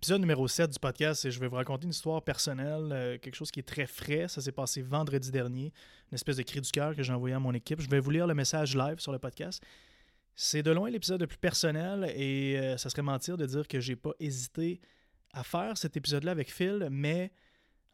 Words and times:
Épisode 0.00 0.22
numéro 0.22 0.48
7 0.48 0.70
du 0.70 0.78
podcast, 0.78 1.26
et 1.26 1.30
je 1.30 1.38
vais 1.38 1.46
vous 1.46 1.56
raconter 1.56 1.84
une 1.84 1.90
histoire 1.90 2.22
personnelle, 2.22 2.88
euh, 2.90 3.18
quelque 3.18 3.34
chose 3.34 3.50
qui 3.50 3.60
est 3.60 3.68
très 3.68 3.86
frais. 3.86 4.28
Ça 4.28 4.40
s'est 4.40 4.50
passé 4.50 4.80
vendredi 4.80 5.30
dernier, 5.30 5.74
une 6.10 6.14
espèce 6.14 6.38
de 6.38 6.42
cri 6.42 6.62
du 6.62 6.70
cœur 6.70 6.96
que 6.96 7.02
j'ai 7.02 7.12
envoyé 7.12 7.34
à 7.34 7.38
mon 7.38 7.52
équipe. 7.52 7.82
Je 7.82 7.90
vais 7.90 8.00
vous 8.00 8.08
lire 8.10 8.26
le 8.26 8.32
message 8.32 8.74
live 8.74 8.98
sur 8.98 9.12
le 9.12 9.18
podcast. 9.18 9.62
C'est 10.34 10.62
de 10.62 10.70
loin 10.70 10.88
l'épisode 10.88 11.20
le 11.20 11.26
plus 11.26 11.36
personnel 11.36 12.10
et 12.16 12.58
euh, 12.58 12.78
ça 12.78 12.88
serait 12.88 13.02
mentir 13.02 13.36
de 13.36 13.44
dire 13.44 13.68
que 13.68 13.78
j'ai 13.78 13.94
pas 13.94 14.12
hésité 14.20 14.80
à 15.34 15.44
faire 15.44 15.76
cet 15.76 15.98
épisode-là 15.98 16.32
avec 16.32 16.50
Phil, 16.50 16.88
mais 16.90 17.30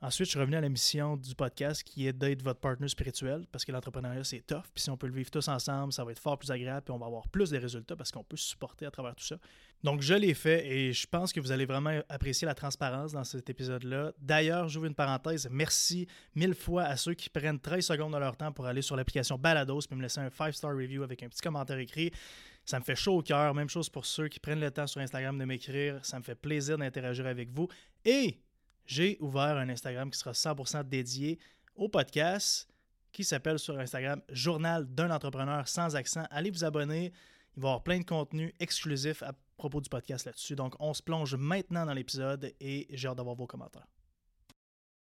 Ensuite, 0.02 0.26
je 0.26 0.32
suis 0.32 0.38
revenu 0.38 0.56
à 0.56 0.60
la 0.60 0.68
mission 0.68 1.16
du 1.16 1.34
podcast 1.34 1.82
qui 1.82 2.06
est 2.06 2.12
d'être 2.12 2.42
votre 2.42 2.60
partenaire 2.60 2.90
spirituel 2.90 3.46
parce 3.50 3.64
que 3.64 3.72
l'entrepreneuriat, 3.72 4.24
c'est 4.24 4.46
tough. 4.46 4.64
Puis 4.74 4.82
si 4.82 4.90
on 4.90 4.98
peut 4.98 5.06
le 5.06 5.14
vivre 5.14 5.30
tous 5.30 5.48
ensemble, 5.48 5.90
ça 5.90 6.04
va 6.04 6.12
être 6.12 6.18
fort 6.18 6.38
plus 6.38 6.50
agréable 6.50 6.82
puis 6.82 6.92
on 6.92 6.98
va 6.98 7.06
avoir 7.06 7.26
plus 7.28 7.48
de 7.48 7.56
résultats 7.56 7.96
parce 7.96 8.12
qu'on 8.12 8.22
peut 8.22 8.36
se 8.36 8.48
supporter 8.48 8.84
à 8.84 8.90
travers 8.90 9.16
tout 9.16 9.24
ça. 9.24 9.38
Donc, 9.82 10.02
je 10.02 10.12
l'ai 10.12 10.34
fait 10.34 10.66
et 10.66 10.92
je 10.92 11.06
pense 11.06 11.32
que 11.32 11.40
vous 11.40 11.50
allez 11.50 11.64
vraiment 11.64 11.98
apprécier 12.10 12.44
la 12.44 12.54
transparence 12.54 13.12
dans 13.12 13.24
cet 13.24 13.48
épisode-là. 13.48 14.12
D'ailleurs, 14.18 14.68
j'ouvre 14.68 14.84
une 14.84 14.94
parenthèse. 14.94 15.48
Merci 15.50 16.06
mille 16.34 16.54
fois 16.54 16.82
à 16.82 16.98
ceux 16.98 17.14
qui 17.14 17.30
prennent 17.30 17.58
13 17.58 17.86
secondes 17.86 18.12
de 18.12 18.18
leur 18.18 18.36
temps 18.36 18.52
pour 18.52 18.66
aller 18.66 18.82
sur 18.82 18.96
l'application 18.96 19.38
Balados 19.38 19.80
puis 19.88 19.96
me 19.96 20.02
laisser 20.02 20.20
un 20.20 20.28
5-star 20.28 20.76
review 20.76 21.04
avec 21.04 21.22
un 21.22 21.28
petit 21.30 21.40
commentaire 21.40 21.78
écrit. 21.78 22.10
Ça 22.66 22.78
me 22.78 22.84
fait 22.84 22.96
chaud 22.96 23.16
au 23.16 23.22
cœur. 23.22 23.54
Même 23.54 23.70
chose 23.70 23.88
pour 23.88 24.04
ceux 24.04 24.28
qui 24.28 24.40
prennent 24.40 24.60
le 24.60 24.70
temps 24.70 24.86
sur 24.86 25.00
Instagram 25.00 25.38
de 25.38 25.44
m'écrire. 25.46 26.04
Ça 26.04 26.18
me 26.18 26.22
fait 26.22 26.34
plaisir 26.34 26.76
d'interagir 26.76 27.26
avec 27.26 27.50
vous. 27.50 27.68
Et 28.04 28.40
j'ai 28.86 29.18
ouvert 29.20 29.56
un 29.56 29.68
Instagram 29.68 30.10
qui 30.10 30.18
sera 30.18 30.32
100% 30.32 30.88
dédié 30.88 31.38
au 31.74 31.88
podcast 31.88 32.68
qui 33.12 33.24
s'appelle 33.24 33.58
sur 33.58 33.78
Instagram 33.78 34.20
Journal 34.30 34.86
d'un 34.86 35.10
entrepreneur 35.10 35.66
sans 35.66 35.96
accent. 35.96 36.24
Allez 36.30 36.50
vous 36.50 36.64
abonner. 36.64 37.12
Il 37.56 37.62
va 37.62 37.68
y 37.68 37.70
avoir 37.70 37.82
plein 37.82 37.98
de 37.98 38.04
contenu 38.04 38.54
exclusif 38.60 39.22
à 39.22 39.32
propos 39.56 39.80
du 39.80 39.88
podcast 39.88 40.26
là-dessus. 40.26 40.54
Donc, 40.54 40.74
on 40.80 40.92
se 40.92 41.02
plonge 41.02 41.34
maintenant 41.34 41.86
dans 41.86 41.94
l'épisode 41.94 42.52
et 42.60 42.86
j'ai 42.90 43.08
hâte 43.08 43.16
d'avoir 43.16 43.34
vos 43.34 43.46
commentaires. 43.46 43.86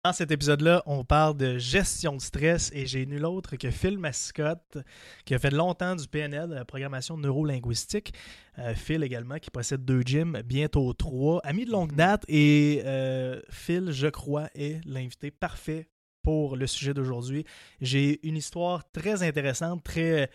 Dans 0.04 0.14
cet 0.14 0.32
épisode-là, 0.32 0.82
on 0.88 1.04
parle 1.04 1.38
de 1.38 1.60
gestion 1.60 2.16
de 2.16 2.22
stress 2.22 2.72
et 2.74 2.88
j'ai 2.88 3.06
nul 3.06 3.24
autre 3.24 3.56
que 3.56 3.70
Phil 3.70 4.00
Mascotte, 4.00 4.80
qui 5.26 5.36
a 5.36 5.40
fait 5.40 5.52
longtemps 5.52 5.96
du 5.96 6.08
PNL, 6.08 6.50
de 6.50 6.56
la 6.56 6.66
programmation 6.66 7.18
neurolinguistique. 7.18 8.12
Euh, 8.58 8.74
Phil 8.74 9.04
également, 9.04 9.38
qui 9.38 9.52
possède 9.52 9.86
deux 9.86 10.02
gyms, 10.02 10.42
bientôt 10.44 10.92
trois. 10.94 11.40
Ami 11.44 11.66
de 11.66 11.72
longue 11.72 11.94
date 11.94 12.26
et 12.28 12.82
euh, 12.84 13.42
Phil, 13.52 13.92
je 13.92 14.08
crois, 14.08 14.50
est 14.56 14.84
l'invité 14.88 15.30
parfait 15.30 15.88
pour 16.24 16.56
le 16.56 16.66
sujet 16.66 16.96
d'aujourd'hui. 16.96 17.46
J'ai 17.80 18.28
une 18.28 18.38
histoire 18.38 18.92
très 18.92 19.22
intéressante, 19.22 19.84
très 19.84 20.32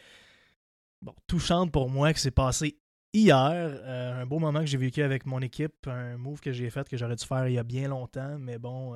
bon, 1.03 1.14
touchante 1.27 1.73
pour 1.73 1.91
moi 1.91 2.12
qui 2.12 2.20
s'est 2.20 2.30
passée 2.30 2.78
hier. 3.12 3.51
Euh, 3.53 4.23
un 4.23 4.27
beau 4.27 4.39
moment 4.39 4.61
que 4.61 4.67
j'ai 4.67 4.78
vécu 4.78 5.03
avec 5.03 5.27
mon 5.27 5.41
équipe, 5.41 5.89
un 5.89 6.17
move 6.19 6.39
que 6.39 6.53
j'ai 6.53 6.70
fait 6.70 6.89
que 6.89 6.97
j'aurais 6.97 7.17
dû 7.17 7.27
faire 7.27 7.48
il 7.48 7.55
y 7.55 7.58
a 7.58 7.64
bien 7.64 7.89
longtemps, 7.89 8.39
mais 8.39 8.58
bon 8.58 8.95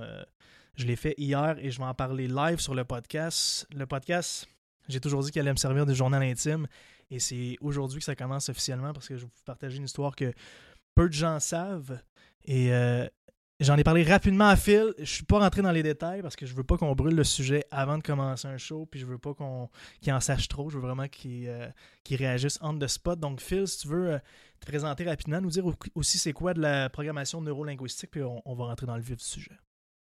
je 0.76 0.86
l'ai 0.86 0.96
fait 0.96 1.14
hier 1.18 1.56
et 1.58 1.70
je 1.70 1.78
vais 1.78 1.84
en 1.84 1.94
parler 1.94 2.28
live 2.28 2.58
sur 2.58 2.74
le 2.74 2.84
podcast. 2.84 3.66
Le 3.74 3.86
podcast, 3.86 4.46
j'ai 4.88 5.00
toujours 5.00 5.22
dit 5.22 5.30
qu'il 5.30 5.40
allait 5.40 5.52
me 5.52 5.56
servir 5.56 5.86
de 5.86 5.94
journal 5.94 6.22
intime 6.22 6.66
et 7.10 7.18
c'est 7.18 7.56
aujourd'hui 7.60 7.98
que 7.98 8.04
ça 8.04 8.14
commence 8.14 8.48
officiellement 8.48 8.92
parce 8.92 9.08
que 9.08 9.16
je 9.16 9.22
vais 9.22 9.26
vous 9.26 9.44
partager 9.44 9.76
une 9.76 9.84
histoire 9.84 10.14
que 10.16 10.32
peu 10.94 11.08
de 11.08 11.12
gens 11.12 11.40
savent 11.40 12.00
et 12.44 12.72
euh, 12.72 13.06
J'en 13.60 13.76
ai 13.76 13.84
parlé 13.84 14.02
rapidement 14.04 14.48
à 14.48 14.56
Phil. 14.56 14.94
Je 14.98 15.04
suis 15.04 15.24
pas 15.24 15.38
rentré 15.38 15.60
dans 15.60 15.70
les 15.70 15.82
détails 15.82 16.22
parce 16.22 16.34
que 16.34 16.46
je 16.46 16.54
veux 16.54 16.64
pas 16.64 16.78
qu'on 16.78 16.94
brûle 16.94 17.14
le 17.14 17.24
sujet 17.24 17.66
avant 17.70 17.98
de 17.98 18.02
commencer 18.02 18.48
un 18.48 18.56
show, 18.56 18.86
puis 18.90 18.98
je 18.98 19.04
veux 19.04 19.18
pas 19.18 19.34
qu'on 19.34 19.68
qu'il 20.00 20.14
en 20.14 20.20
sache 20.20 20.48
trop. 20.48 20.70
Je 20.70 20.78
veux 20.78 20.80
vraiment 20.80 21.08
qu'il 21.08 21.46
euh, 21.46 21.68
réagisse 22.10 22.58
on 22.62 22.78
the 22.78 22.86
spot. 22.86 23.20
Donc, 23.20 23.42
Phil, 23.42 23.68
si 23.68 23.80
tu 23.80 23.88
veux 23.88 24.14
euh, 24.14 24.18
te 24.60 24.66
présenter 24.66 25.04
rapidement, 25.04 25.42
nous 25.42 25.50
dire 25.50 25.66
aussi 25.94 26.18
c'est 26.18 26.32
quoi 26.32 26.54
de 26.54 26.62
la 26.62 26.88
programmation 26.88 27.42
neurolinguistique, 27.42 28.12
puis 28.12 28.22
on 28.22 28.54
va 28.54 28.64
rentrer 28.64 28.86
dans 28.86 28.96
le 28.96 29.02
vif 29.02 29.16
du 29.16 29.24
sujet. 29.24 29.58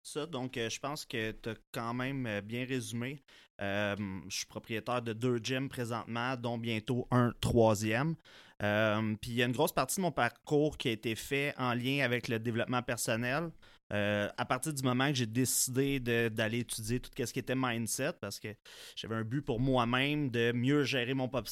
Ça, 0.03 0.25
donc 0.25 0.57
euh, 0.57 0.69
je 0.69 0.79
pense 0.79 1.05
que 1.05 1.31
tu 1.31 1.49
as 1.49 1.55
quand 1.71 1.93
même 1.93 2.25
euh, 2.25 2.41
bien 2.41 2.65
résumé. 2.65 3.21
Euh, 3.61 3.95
je 4.27 4.37
suis 4.37 4.45
propriétaire 4.47 5.01
de 5.01 5.13
deux 5.13 5.37
gyms 5.37 5.69
présentement, 5.69 6.35
dont 6.35 6.57
bientôt 6.57 7.07
un 7.11 7.31
troisième. 7.39 8.15
Puis 8.59 9.31
il 9.31 9.35
y 9.35 9.43
a 9.43 9.45
une 9.45 9.51
grosse 9.51 9.71
partie 9.71 9.97
de 9.97 10.01
mon 10.01 10.11
parcours 10.11 10.77
qui 10.77 10.89
a 10.89 10.91
été 10.91 11.15
fait 11.15 11.53
en 11.57 11.73
lien 11.73 12.03
avec 12.03 12.27
le 12.27 12.39
développement 12.39 12.81
personnel. 12.83 13.51
à 13.89 14.45
partir 14.45 14.73
du 14.73 14.83
moment 14.83 15.09
que 15.09 15.15
j'ai 15.15 15.25
décidé 15.25 15.99
d'aller 15.99 16.59
étudier 16.59 16.99
tout 16.99 17.09
ce 17.15 17.33
qui 17.33 17.39
était 17.39 17.55
mindset, 17.55 18.13
parce 18.21 18.39
que 18.39 18.49
j'avais 18.95 19.15
un 19.15 19.23
but 19.23 19.41
pour 19.41 19.59
moi-même 19.59 20.29
de 20.29 20.51
mieux 20.51 20.83
gérer 20.83 21.15
mon, 21.15 21.27
propre 21.27 21.49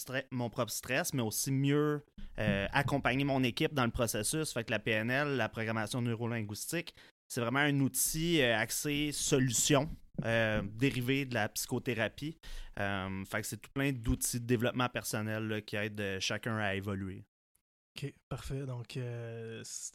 stress, 0.70 1.14
mais 1.14 1.24
aussi 1.24 1.52
mieux 1.52 2.04
accompagner 2.38 3.24
mon 3.24 3.44
équipe 3.44 3.74
dans 3.74 3.86
le 3.86 3.92
processus. 3.92 4.54
Fait 4.54 4.70
la 4.70 4.80
PNL, 4.80 5.36
la 5.36 5.50
programmation 5.50 6.04
neurolinguistique, 6.04 6.94
c'est 7.30 7.42
vraiment 7.42 7.60
un 7.60 7.80
outil 7.80 8.42
euh, 8.42 8.58
axé 8.58 9.12
solution. 9.14 9.90
Euh, 10.26 10.62
dérivé 10.74 11.24
de 11.24 11.34
la 11.34 11.48
psychothérapie. 11.48 12.36
Euh, 12.78 13.24
fait 13.24 13.40
que 13.40 13.48
c'est 13.48 13.56
tout 13.56 13.72
plein 13.72 13.94
d'outils 13.94 14.42
de 14.42 14.46
développement 14.46 14.90
personnel 14.90 15.64
qui 15.66 15.78
aident 15.78 16.18
chacun 16.20 16.58
à 16.58 16.76
évoluer. 16.76 17.24
Ok, 17.96 18.14
parfait. 18.28 18.66
Donc, 18.66 19.00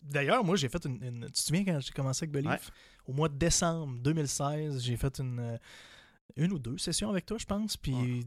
d'ailleurs, 0.02 0.42
moi, 0.42 0.56
j'ai 0.56 0.70
fait 0.70 0.82
une, 0.86 1.26
Tu 1.26 1.32
te 1.32 1.38
souviens 1.38 1.64
quand 1.66 1.78
j'ai 1.78 1.92
commencé 1.92 2.24
avec 2.24 2.30
Belief? 2.30 2.70
Au 3.06 3.12
mois 3.12 3.28
de 3.28 3.36
décembre 3.36 3.98
2016, 3.98 4.82
j'ai 4.82 4.96
fait 4.96 5.20
une, 5.20 5.58
une 6.36 6.52
ou 6.54 6.58
deux 6.58 6.78
sessions 6.78 7.10
avec 7.10 7.26
toi, 7.26 7.36
je 7.36 7.44
pense. 7.44 7.76
Puis 7.76 8.24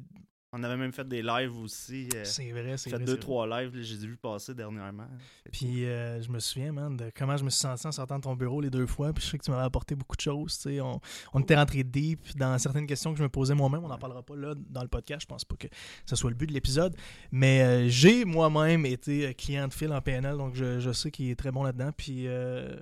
on 0.53 0.63
avait 0.63 0.77
même 0.77 0.93
fait 0.93 1.07
des 1.07 1.21
lives 1.21 1.57
aussi. 1.57 2.07
Euh, 2.15 2.23
c'est 2.23 2.51
vrai, 2.51 2.77
c'est 2.77 2.89
vrai. 2.89 2.99
fait 2.99 3.05
deux, 3.05 3.17
trois 3.17 3.45
lives, 3.47 3.71
j'ai 3.81 3.97
vu 3.97 4.15
passer 4.15 4.53
dernièrement. 4.53 5.07
Puis 5.51 5.85
euh, 5.85 6.21
je 6.21 6.29
me 6.29 6.39
souviens, 6.39 6.71
man, 6.71 6.95
de 6.95 7.11
comment 7.15 7.35
je 7.35 7.43
me 7.43 7.49
suis 7.49 7.59
senti 7.59 7.85
en 7.85 7.91
sortant 7.91 8.17
de 8.17 8.23
ton 8.23 8.35
bureau 8.35 8.61
les 8.61 8.69
deux 8.69 8.87
fois. 8.87 9.11
Puis 9.11 9.25
je 9.25 9.31
sais 9.31 9.37
que 9.37 9.43
tu 9.43 9.51
m'avais 9.51 9.65
apporté 9.65 9.95
beaucoup 9.95 10.15
de 10.15 10.21
choses. 10.21 10.65
On, 10.81 10.99
on 11.33 11.39
était 11.41 11.55
rentré 11.55 11.83
deep 11.83 12.37
dans 12.37 12.57
certaines 12.59 12.87
questions 12.87 13.11
que 13.11 13.17
je 13.17 13.23
me 13.23 13.29
posais 13.29 13.55
moi-même. 13.55 13.83
On 13.83 13.89
n'en 13.89 13.97
parlera 13.97 14.23
pas 14.23 14.35
là 14.35 14.53
dans 14.55 14.81
le 14.81 14.87
podcast. 14.87 15.21
Je 15.21 15.27
pense 15.27 15.43
pas 15.43 15.55
que 15.57 15.67
ce 16.05 16.15
soit 16.15 16.29
le 16.29 16.35
but 16.35 16.47
de 16.47 16.53
l'épisode. 16.53 16.95
Mais 17.31 17.61
euh, 17.61 17.89
j'ai 17.89 18.23
moi-même 18.23 18.85
été 18.85 19.33
client 19.33 19.67
de 19.67 19.73
fil 19.73 19.91
en 19.91 20.01
PNL, 20.01 20.37
donc 20.37 20.55
je, 20.55 20.79
je 20.79 20.91
sais 20.91 21.11
qu'il 21.11 21.29
est 21.29 21.35
très 21.35 21.51
bon 21.51 21.63
là-dedans. 21.63 21.91
Puis 21.95 22.23
je 22.23 22.77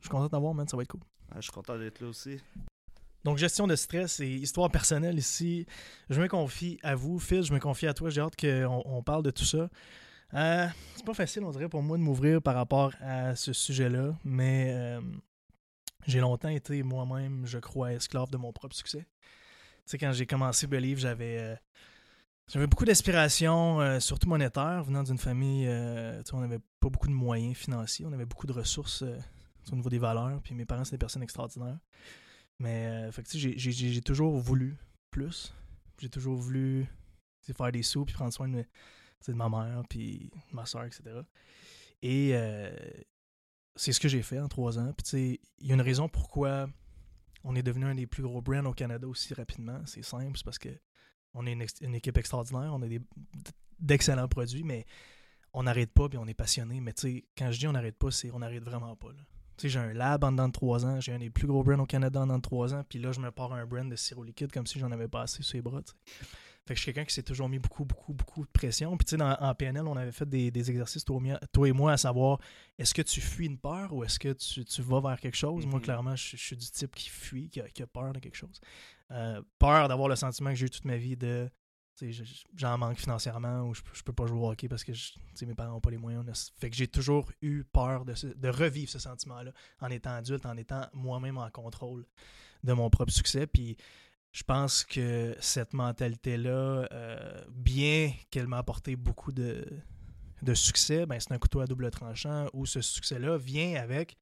suis 0.00 0.08
content 0.08 0.28
d'avoir, 0.28 0.54
man. 0.54 0.68
Ça 0.68 0.76
va 0.76 0.84
être 0.84 0.88
cool. 0.88 1.00
je 1.34 1.40
suis 1.40 1.52
content 1.52 1.76
d'être 1.76 2.00
là 2.00 2.08
aussi. 2.08 2.38
Donc, 3.24 3.38
gestion 3.38 3.66
de 3.66 3.76
stress 3.76 4.20
et 4.20 4.28
histoire 4.28 4.70
personnelle 4.70 5.18
ici. 5.18 5.66
Je 6.10 6.20
me 6.20 6.28
confie 6.28 6.78
à 6.82 6.94
vous, 6.94 7.18
Phil, 7.18 7.42
je 7.42 7.52
me 7.52 7.60
confie 7.60 7.86
à 7.86 7.94
toi. 7.94 8.10
J'ai 8.10 8.20
hâte 8.20 8.36
qu'on 8.36 8.82
on 8.84 9.02
parle 9.02 9.22
de 9.22 9.30
tout 9.30 9.44
ça. 9.44 9.68
Euh, 10.34 10.66
c'est 10.96 11.04
pas 11.04 11.14
facile, 11.14 11.44
on 11.44 11.50
dirait, 11.50 11.68
pour 11.68 11.82
moi 11.82 11.98
de 11.98 12.02
m'ouvrir 12.02 12.40
par 12.40 12.54
rapport 12.54 12.92
à 13.00 13.36
ce 13.36 13.52
sujet-là, 13.52 14.16
mais 14.24 14.72
euh, 14.72 15.00
j'ai 16.06 16.20
longtemps 16.20 16.48
été 16.48 16.82
moi-même, 16.82 17.44
je 17.44 17.58
crois, 17.58 17.92
esclave 17.92 18.30
de 18.30 18.38
mon 18.38 18.52
propre 18.52 18.74
succès. 18.74 19.00
Tu 19.00 19.06
sais, 19.86 19.98
quand 19.98 20.12
j'ai 20.12 20.26
commencé 20.26 20.66
Believe, 20.66 20.98
j'avais. 20.98 21.38
Euh, 21.38 21.56
j'avais 22.48 22.66
beaucoup 22.66 22.84
d'aspiration, 22.84 24.00
surtout 24.00 24.28
monétaire, 24.28 24.82
venant 24.82 25.04
d'une 25.04 25.16
famille, 25.16 25.66
on 26.32 26.40
n'avait 26.40 26.58
pas 26.80 26.90
beaucoup 26.90 27.06
de 27.06 27.12
moyens 27.12 27.56
financiers, 27.56 28.04
on 28.04 28.12
avait 28.12 28.26
beaucoup 28.26 28.48
de 28.48 28.52
ressources 28.52 29.04
au 29.70 29.76
niveau 29.76 29.88
des 29.88 30.00
valeurs, 30.00 30.42
puis 30.42 30.52
mes 30.52 30.66
parents, 30.66 30.84
c'est 30.84 30.90
des 30.90 30.98
personnes 30.98 31.22
extraordinaires. 31.22 31.78
Mais 32.62 32.86
euh, 32.86 33.10
j'ai 33.34 34.00
toujours 34.02 34.38
voulu 34.38 34.76
plus. 35.10 35.52
J'ai 35.98 36.08
toujours 36.08 36.36
voulu 36.36 36.86
faire 37.40 37.72
des 37.72 37.82
sous 37.82 38.04
puis 38.04 38.14
prendre 38.14 38.32
soin 38.32 38.48
de, 38.48 38.64
de 39.26 39.32
ma 39.32 39.48
mère 39.48 39.82
puis 39.88 40.30
ma 40.52 40.64
soeur, 40.64 40.84
etc. 40.84 41.02
Et 42.02 42.30
euh, 42.34 42.70
c'est 43.74 43.92
ce 43.92 43.98
que 43.98 44.06
j'ai 44.06 44.22
fait 44.22 44.38
en 44.38 44.46
trois 44.46 44.78
ans. 44.78 44.92
Puis 44.92 45.40
il 45.58 45.66
y 45.66 45.72
a 45.72 45.74
une 45.74 45.80
raison 45.80 46.08
pourquoi 46.08 46.68
on 47.42 47.56
est 47.56 47.64
devenu 47.64 47.86
un 47.86 47.96
des 47.96 48.06
plus 48.06 48.22
gros 48.22 48.40
brands 48.40 48.66
au 48.66 48.74
Canada 48.74 49.08
aussi 49.08 49.34
rapidement. 49.34 49.80
C'est 49.84 50.04
simple, 50.04 50.36
c'est 50.36 50.44
parce 50.44 50.60
que 50.60 50.70
on 51.34 51.46
est 51.46 51.80
une, 51.80 51.94
équipe 51.96 52.16
extraordinaire, 52.16 52.72
on 52.72 52.82
a 52.82 52.86
d'excellents 53.80 54.28
produits, 54.28 54.62
mais 54.62 54.86
on 55.52 55.64
n'arrête 55.64 55.90
pas 55.90 56.08
puis 56.08 56.18
on 56.18 56.28
est 56.28 56.34
passionné. 56.34 56.80
Mais 56.80 56.94
quand 57.36 57.50
je 57.50 57.58
dis 57.58 57.66
on 57.66 57.72
n'arrête 57.72 57.98
pas, 57.98 58.12
c'est 58.12 58.30
on 58.30 58.38
n'arrête 58.38 58.62
vraiment 58.62 58.94
pas. 58.94 59.08
Là 59.08 59.22
j'ai 59.68 59.78
un 59.78 59.92
lab 59.92 60.24
en 60.24 60.32
dedans 60.32 60.48
de 60.48 60.52
3 60.52 60.86
ans, 60.86 61.00
j'ai 61.00 61.12
un 61.12 61.18
des 61.18 61.30
plus 61.30 61.46
gros 61.46 61.62
brands 61.62 61.80
au 61.80 61.86
Canada 61.86 62.20
en 62.20 62.26
dedans 62.26 62.38
de 62.38 62.42
3 62.42 62.74
ans, 62.74 62.84
puis 62.88 62.98
là, 62.98 63.12
je 63.12 63.20
me 63.20 63.30
pars 63.30 63.52
un 63.52 63.66
brand 63.66 63.88
de 63.88 63.96
sirop 63.96 64.24
liquide 64.24 64.52
comme 64.52 64.66
si 64.66 64.78
j'en 64.78 64.90
avais 64.90 65.08
pas 65.08 65.22
assez 65.22 65.42
sur 65.42 65.56
les 65.56 65.62
bras. 65.62 65.80
Fait 66.64 66.74
que 66.74 66.78
je 66.78 66.82
suis 66.82 66.92
quelqu'un 66.92 67.04
qui 67.04 67.14
s'est 67.14 67.24
toujours 67.24 67.48
mis 67.48 67.58
beaucoup, 67.58 67.84
beaucoup, 67.84 68.12
beaucoup 68.12 68.44
de 68.44 68.50
pression. 68.50 68.96
Puis, 68.96 69.04
tu 69.04 69.16
sais, 69.16 69.22
en 69.22 69.54
PNL, 69.54 69.84
on 69.88 69.96
avait 69.96 70.12
fait 70.12 70.28
des, 70.28 70.70
exercices, 70.70 71.04
toi, 71.04 71.68
et 71.68 71.72
moi, 71.72 71.92
à 71.92 71.96
savoir 71.96 72.38
est-ce 72.78 72.94
que 72.94 73.02
tu 73.02 73.20
fuis 73.20 73.46
une 73.46 73.58
peur 73.58 73.92
ou 73.92 74.04
est-ce 74.04 74.20
que 74.20 74.32
tu, 74.32 74.82
vas 74.82 75.00
vers 75.00 75.18
quelque 75.18 75.36
chose? 75.36 75.66
Moi, 75.66 75.80
mm-hmm. 75.80 75.82
clairement, 75.82 76.14
je, 76.14 76.36
suis 76.36 76.56
du 76.56 76.70
type 76.70 76.94
qui 76.94 77.08
fuit, 77.08 77.48
qui 77.48 77.60
a, 77.60 77.86
peur 77.88 78.12
de 78.12 78.20
quelque 78.20 78.36
chose. 78.36 78.60
Euh, 79.10 79.42
peur 79.58 79.88
d'avoir 79.88 80.08
le 80.08 80.14
sentiment 80.14 80.50
que 80.50 80.56
j'ai 80.56 80.66
eu 80.66 80.70
toute 80.70 80.84
ma 80.84 80.96
vie 80.96 81.16
de 81.16 81.50
j'en 82.54 82.78
manque 82.78 82.98
financièrement 82.98 83.62
ou 83.62 83.74
je, 83.74 84.02
peux 84.02 84.12
pas 84.12 84.26
jouer 84.26 84.38
au 84.38 84.50
hockey 84.50 84.68
parce 84.68 84.84
que 84.84 84.92
mes 85.44 85.54
parents 85.54 85.72
n'ont 85.72 85.80
pas 85.80 85.90
les 85.90 85.98
moyens. 85.98 86.52
Fait 86.58 86.70
que 86.70 86.76
j'ai 86.76 86.88
toujours 86.88 87.30
eu 87.40 87.64
peur 87.64 88.04
de, 88.04 88.48
revivre 88.48 88.90
ce 88.90 88.98
sentiment-là 88.98 89.52
en 89.80 89.90
étant 89.90 90.14
adulte, 90.14 90.46
en 90.46 90.56
étant 90.56 90.86
moi-même 90.92 91.38
en 91.38 91.50
contrôle 91.50 92.04
de 92.64 92.72
mon 92.72 92.90
propre 92.90 93.12
succès. 93.12 93.46
Puis 93.46 93.76
je 94.32 94.42
pense 94.42 94.84
que 94.84 95.36
cette 95.40 95.74
mentalité-là, 95.74 96.88
euh, 96.92 97.44
bien 97.50 98.12
qu'elle 98.30 98.46
m'a 98.46 98.58
apporté 98.58 98.96
beaucoup 98.96 99.32
de, 99.32 99.64
succès, 100.54 101.06
ben, 101.06 101.20
c'est 101.20 101.32
un 101.32 101.38
couteau 101.38 101.60
à 101.60 101.66
double 101.66 101.90
tranchant 101.90 102.48
où 102.52 102.66
ce 102.66 102.80
succès-là 102.80 103.36
vient 103.38 103.76
avec 103.76 104.16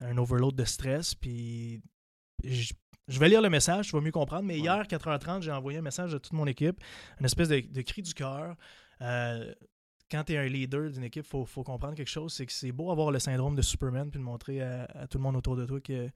un 0.00 0.16
overload 0.18 0.54
de 0.54 0.64
stress. 0.64 1.14
Puis 1.14 1.82
je, 2.44 2.74
je 3.08 3.18
vais 3.18 3.28
lire 3.28 3.42
le 3.42 3.50
message, 3.50 3.86
tu 3.88 3.92
vas 3.96 4.00
mieux 4.00 4.10
comprendre. 4.12 4.44
Mais 4.44 4.54
Ouais. 4.54 4.60
hier, 4.60 4.86
4h30, 4.86 5.42
j'ai 5.42 5.52
envoyé 5.52 5.78
un 5.78 5.82
message 5.82 6.14
à 6.14 6.18
toute 6.20 6.32
mon 6.32 6.46
équipe, 6.46 6.80
une 7.20 7.26
espèce 7.26 7.48
de, 7.48 7.60
de 7.60 7.82
cri 7.82 8.02
du 8.02 8.14
cœur. 8.14 8.56
Euh, 9.00 9.52
quand 10.10 10.24
tu 10.24 10.32
es 10.34 10.38
un 10.38 10.46
leader 10.46 10.90
d'une 10.90 11.04
équipe, 11.04 11.24
il 11.24 11.28
faut, 11.28 11.44
faut 11.44 11.62
comprendre 11.64 11.94
quelque 11.94 12.08
chose, 12.10 12.32
c'est 12.32 12.46
que 12.46 12.52
c'est 12.52 12.72
beau 12.72 12.90
avoir 12.92 13.10
le 13.10 13.18
syndrome 13.18 13.56
de 13.56 13.62
Superman 13.62 14.10
puis 14.10 14.20
de 14.20 14.24
montrer 14.24 14.60
à, 14.62 14.84
à 14.94 15.06
tout 15.06 15.18
le 15.18 15.22
monde 15.24 15.36
autour 15.36 15.56
de 15.56 15.64
toi 15.66 15.80
que 15.80 16.08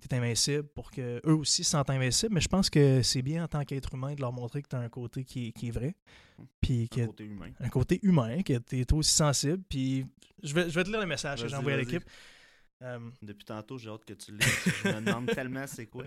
tu 0.00 0.08
es 0.08 0.14
invincible 0.14 0.68
pour 0.68 0.90
que 0.90 1.20
eux 1.26 1.34
aussi 1.34 1.64
se 1.64 1.70
sentent 1.70 1.90
invincibles. 1.90 2.34
Mais 2.34 2.40
je 2.40 2.48
pense 2.48 2.70
que 2.70 3.02
c'est 3.02 3.22
bien 3.22 3.44
en 3.44 3.48
tant 3.48 3.64
qu'être 3.64 3.94
humain 3.94 4.14
de 4.14 4.20
leur 4.20 4.32
montrer 4.32 4.62
que 4.62 4.68
tu 4.68 4.76
as 4.76 4.78
un 4.80 4.88
côté 4.88 5.24
qui, 5.24 5.48
est- 5.48 5.52
qui 5.52 5.68
est 5.68 5.72
vrai. 5.72 5.94
Puis 6.60 6.88
que 6.88 7.00
Un 7.02 7.06
côté 7.06 7.24
humain. 7.24 7.50
un 7.60 7.68
côté 7.68 7.98
humain, 8.02 8.42
que 8.42 8.58
tu 8.58 8.80
es 8.80 8.92
aussi 8.94 9.12
sensible. 9.12 9.62
Puis 9.68 10.06
je 10.42 10.54
vais, 10.54 10.70
je 10.70 10.74
vais 10.74 10.84
te 10.84 10.88
lire 10.90 11.00
le 11.00 11.06
message 11.06 11.42
que 11.42 11.48
j'ai 11.48 11.56
envoyé 11.56 11.76
à 11.76 11.80
l'équipe. 11.80 12.04
Euh, 12.82 12.98
Depuis 13.20 13.44
tantôt, 13.44 13.76
j'ai 13.76 13.90
hâte 13.90 14.04
que 14.06 14.14
tu 14.14 14.32
le 14.32 14.38
lises. 14.38 14.74
Je 14.84 14.88
me 14.88 15.00
demande 15.02 15.26
tellement 15.34 15.66
c'est 15.66 15.86
quoi. 15.86 16.04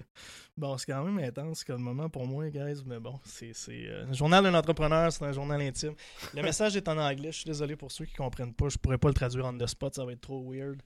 bon, 0.57 0.75
c'est 0.77 0.91
quand 0.91 1.03
même 1.03 1.19
intense 1.23 1.63
comme 1.63 1.81
moment 1.83 2.09
pour 2.09 2.25
moi, 2.25 2.49
guys, 2.49 2.81
mais 2.85 2.99
bon, 2.99 3.19
c'est 3.23 3.53
euh, 3.69 4.07
un 4.09 4.13
journal 4.13 4.43
d'un 4.43 4.55
entrepreneur, 4.55 5.11
c'est 5.11 5.23
un 5.23 5.31
journal 5.31 5.61
intime. 5.61 5.93
Le 6.33 6.41
message 6.43 6.75
est 6.75 6.87
en 6.87 6.97
anglais, 6.97 7.31
je 7.31 7.37
suis 7.37 7.45
désolé 7.45 7.75
pour 7.75 7.91
ceux 7.91 8.05
qui 8.05 8.15
comprennent 8.15 8.55
pas, 8.55 8.69
je 8.69 8.77
pourrais 8.77 8.97
pas 8.97 9.07
le 9.07 9.13
traduire 9.13 9.45
on 9.45 9.57
the 9.57 9.67
spot, 9.67 9.93
ça 9.93 10.03
va 10.03 10.13
être 10.13 10.21
trop 10.21 10.51
weird. 10.51 10.81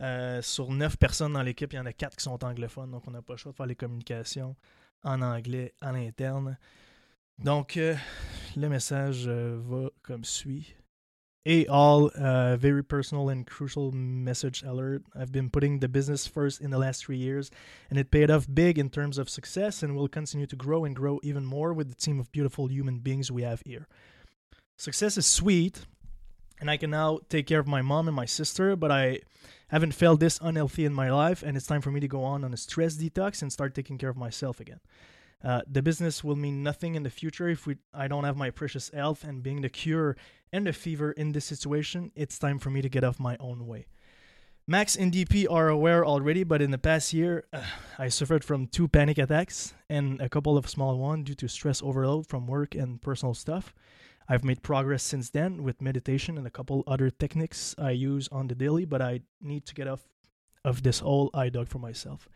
Euh, 0.00 0.40
sur 0.40 0.70
neuf 0.72 0.96
personnes 0.96 1.34
dans 1.34 1.42
l'équipe, 1.42 1.70
il 1.72 1.76
y 1.76 1.80
en 1.80 1.86
a 1.86 1.92
quatre 1.92 2.16
qui 2.16 2.24
sont 2.24 2.42
anglophones, 2.42 2.90
donc 2.90 3.06
on 3.06 3.10
n'a 3.10 3.20
pas 3.22 3.34
le 3.34 3.38
choix 3.38 3.52
de 3.52 3.56
faire 3.56 3.66
les 3.66 3.76
communications 3.76 4.56
en 5.04 5.20
anglais 5.20 5.74
à 5.82 5.92
l'interne. 5.92 6.56
Donc, 7.38 7.76
euh, 7.76 7.94
le 8.56 8.70
message 8.70 9.28
va 9.28 9.90
comme 10.02 10.24
suit. 10.24 10.74
Hey 11.46 11.64
all, 11.64 12.10
uh, 12.18 12.56
very 12.56 12.82
personal 12.82 13.28
and 13.28 13.46
crucial 13.46 13.92
message 13.92 14.64
alert. 14.64 15.04
I've 15.14 15.30
been 15.30 15.48
putting 15.48 15.78
the 15.78 15.86
business 15.86 16.26
first 16.26 16.60
in 16.60 16.72
the 16.72 16.78
last 16.78 17.04
three 17.04 17.18
years, 17.18 17.52
and 17.88 18.00
it 18.00 18.10
paid 18.10 18.32
off 18.32 18.48
big 18.52 18.80
in 18.80 18.90
terms 18.90 19.16
of 19.16 19.30
success 19.30 19.80
and 19.80 19.94
will 19.94 20.08
continue 20.08 20.48
to 20.48 20.56
grow 20.56 20.84
and 20.84 20.96
grow 20.96 21.20
even 21.22 21.44
more 21.44 21.72
with 21.72 21.88
the 21.88 21.94
team 21.94 22.18
of 22.18 22.32
beautiful 22.32 22.68
human 22.68 22.98
beings 22.98 23.30
we 23.30 23.42
have 23.42 23.62
here. 23.64 23.86
Success 24.76 25.16
is 25.16 25.24
sweet, 25.24 25.86
and 26.60 26.68
I 26.68 26.76
can 26.76 26.90
now 26.90 27.20
take 27.28 27.46
care 27.46 27.60
of 27.60 27.68
my 27.68 27.80
mom 27.80 28.08
and 28.08 28.16
my 28.16 28.26
sister, 28.26 28.74
but 28.74 28.90
I 28.90 29.20
haven't 29.68 29.94
felt 29.94 30.18
this 30.18 30.40
unhealthy 30.42 30.84
in 30.84 30.92
my 30.92 31.12
life, 31.12 31.44
and 31.44 31.56
it's 31.56 31.68
time 31.68 31.80
for 31.80 31.92
me 31.92 32.00
to 32.00 32.08
go 32.08 32.24
on 32.24 32.42
on 32.42 32.54
a 32.54 32.56
stress 32.56 32.96
detox 32.96 33.40
and 33.40 33.52
start 33.52 33.72
taking 33.72 33.98
care 33.98 34.10
of 34.10 34.16
myself 34.16 34.58
again. 34.58 34.80
Uh, 35.44 35.62
the 35.70 35.82
business 35.82 36.24
will 36.24 36.36
mean 36.36 36.62
nothing 36.62 36.94
in 36.94 37.02
the 37.02 37.10
future 37.10 37.48
if 37.48 37.66
we 37.66 37.76
I 37.92 38.08
don't 38.08 38.24
have 38.24 38.36
my 38.36 38.50
precious 38.50 38.90
health 38.90 39.22
and 39.22 39.42
being 39.42 39.60
the 39.60 39.68
cure 39.68 40.16
and 40.52 40.66
the 40.66 40.72
fever 40.72 41.12
in 41.12 41.32
this 41.32 41.44
situation. 41.44 42.10
It's 42.14 42.38
time 42.38 42.58
for 42.58 42.70
me 42.70 42.82
to 42.82 42.88
get 42.88 43.04
off 43.04 43.20
my 43.20 43.36
own 43.38 43.66
way. 43.66 43.86
Max 44.68 44.96
and 44.96 45.12
DP 45.12 45.46
are 45.48 45.68
aware 45.68 46.04
already, 46.04 46.42
but 46.42 46.60
in 46.60 46.72
the 46.72 46.78
past 46.78 47.12
year, 47.12 47.44
uh, 47.52 47.62
I 47.98 48.08
suffered 48.08 48.42
from 48.42 48.66
two 48.66 48.88
panic 48.88 49.16
attacks 49.16 49.74
and 49.88 50.20
a 50.20 50.28
couple 50.28 50.58
of 50.58 50.68
small 50.68 50.98
ones 50.98 51.26
due 51.26 51.36
to 51.36 51.48
stress 51.48 51.80
overload 51.82 52.26
from 52.26 52.48
work 52.48 52.74
and 52.74 53.00
personal 53.00 53.32
stuff. 53.32 53.72
I've 54.28 54.42
made 54.42 54.64
progress 54.64 55.04
since 55.04 55.30
then 55.30 55.62
with 55.62 55.80
meditation 55.80 56.36
and 56.36 56.48
a 56.48 56.50
couple 56.50 56.82
other 56.88 57.10
techniques 57.10 57.76
I 57.78 57.92
use 57.92 58.28
on 58.32 58.48
the 58.48 58.56
daily, 58.56 58.84
but 58.84 59.00
I 59.00 59.20
need 59.40 59.66
to 59.66 59.74
get 59.74 59.86
off 59.86 60.08
of 60.64 60.82
this 60.82 60.98
whole 60.98 61.30
eye 61.32 61.48
dog 61.48 61.68
for 61.68 61.78
myself. 61.78 62.28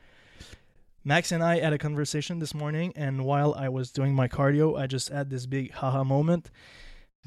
Max 1.02 1.32
and 1.32 1.43
I 1.43 1.61
had 1.61 1.73
a 1.73 1.79
conversation 1.79 2.41
this 2.41 2.55
morning, 2.55 2.93
and 2.94 3.25
while 3.25 3.55
I 3.55 3.70
was 3.70 3.91
doing 3.91 4.14
my 4.14 4.29
cardio, 4.29 4.79
I 4.79 4.87
just 4.87 5.08
had 5.08 5.31
this 5.31 5.47
big 5.47 5.73
haha 5.73 6.05
moment 6.05 6.50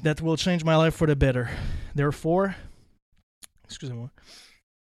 that 0.00 0.20
will 0.22 0.36
change 0.36 0.64
my 0.64 0.76
life 0.76 0.94
for 0.94 1.08
the 1.08 1.16
better. 1.16 1.50
Therefore, 1.92 2.54
excuse 3.64 3.92
me, 3.92 4.08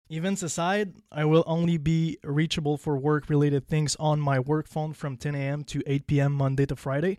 events 0.08 0.42
aside, 0.42 0.94
I 1.12 1.24
will 1.24 1.44
only 1.46 1.76
be 1.78 2.18
reachable 2.24 2.76
for 2.76 2.98
work 2.98 3.30
related 3.30 3.68
things 3.68 3.94
on 4.00 4.20
my 4.20 4.40
work 4.40 4.66
phone 4.66 4.92
from 4.92 5.16
10 5.16 5.36
a.m. 5.36 5.62
to 5.64 5.84
8 5.86 6.08
p.m. 6.08 6.32
Monday 6.32 6.66
to 6.66 6.74
Friday. 6.74 7.18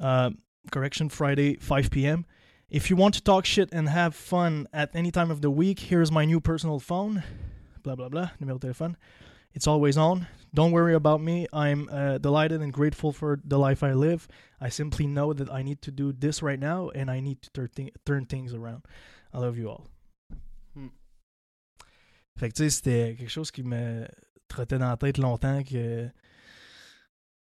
Uh, 0.00 0.30
correction, 0.72 1.08
Friday, 1.08 1.54
5 1.54 1.90
p.m. 1.92 2.26
If 2.68 2.90
you 2.90 2.96
want 2.96 3.14
to 3.14 3.22
talk 3.22 3.46
shit 3.46 3.68
and 3.72 3.88
have 3.88 4.16
fun 4.16 4.66
at 4.72 4.90
any 4.94 5.12
time 5.12 5.30
of 5.30 5.40
the 5.40 5.50
week, 5.50 5.78
here's 5.78 6.10
my 6.10 6.24
new 6.24 6.40
personal 6.40 6.80
phone. 6.80 7.22
Blah, 7.84 7.94
blah, 7.94 8.08
blah. 8.08 8.30
Numéro 8.40 8.58
de 8.58 8.66
téléphone. 8.68 8.96
It's 9.54 9.66
always 9.66 9.96
on. 9.96 10.26
Don't 10.52 10.72
worry 10.72 10.94
about 10.94 11.20
me. 11.20 11.46
I'm 11.52 11.88
uh, 11.90 12.18
delighted 12.18 12.60
and 12.60 12.72
grateful 12.72 13.12
for 13.12 13.40
the 13.44 13.58
life 13.58 13.82
I 13.82 13.92
live. 13.92 14.26
I 14.60 14.68
simply 14.68 15.06
know 15.06 15.32
that 15.32 15.50
I 15.52 15.62
need 15.62 15.80
to 15.82 15.90
do 15.92 16.12
this 16.12 16.42
right 16.42 16.58
now 16.58 16.90
and 16.90 17.10
I 17.10 17.20
need 17.20 17.42
to 17.42 17.50
turn, 17.50 17.68
thi- 17.68 17.92
turn 18.04 18.26
things 18.26 18.52
around. 18.52 18.84
I 19.32 19.38
love 19.38 19.56
you 19.56 19.68
all. 19.68 19.86
Hmm. 20.74 20.88
Fait 22.36 22.48
que 22.48 22.54
tu 22.54 22.64
sais, 22.64 22.70
c'était 22.70 23.16
quelque 23.16 23.30
chose 23.30 23.50
qui 23.50 23.62
me 23.62 24.06
trottait 24.48 24.78
dans 24.78 24.88
la 24.88 24.96
tête 24.96 25.18
longtemps 25.18 25.62
que 25.62 26.10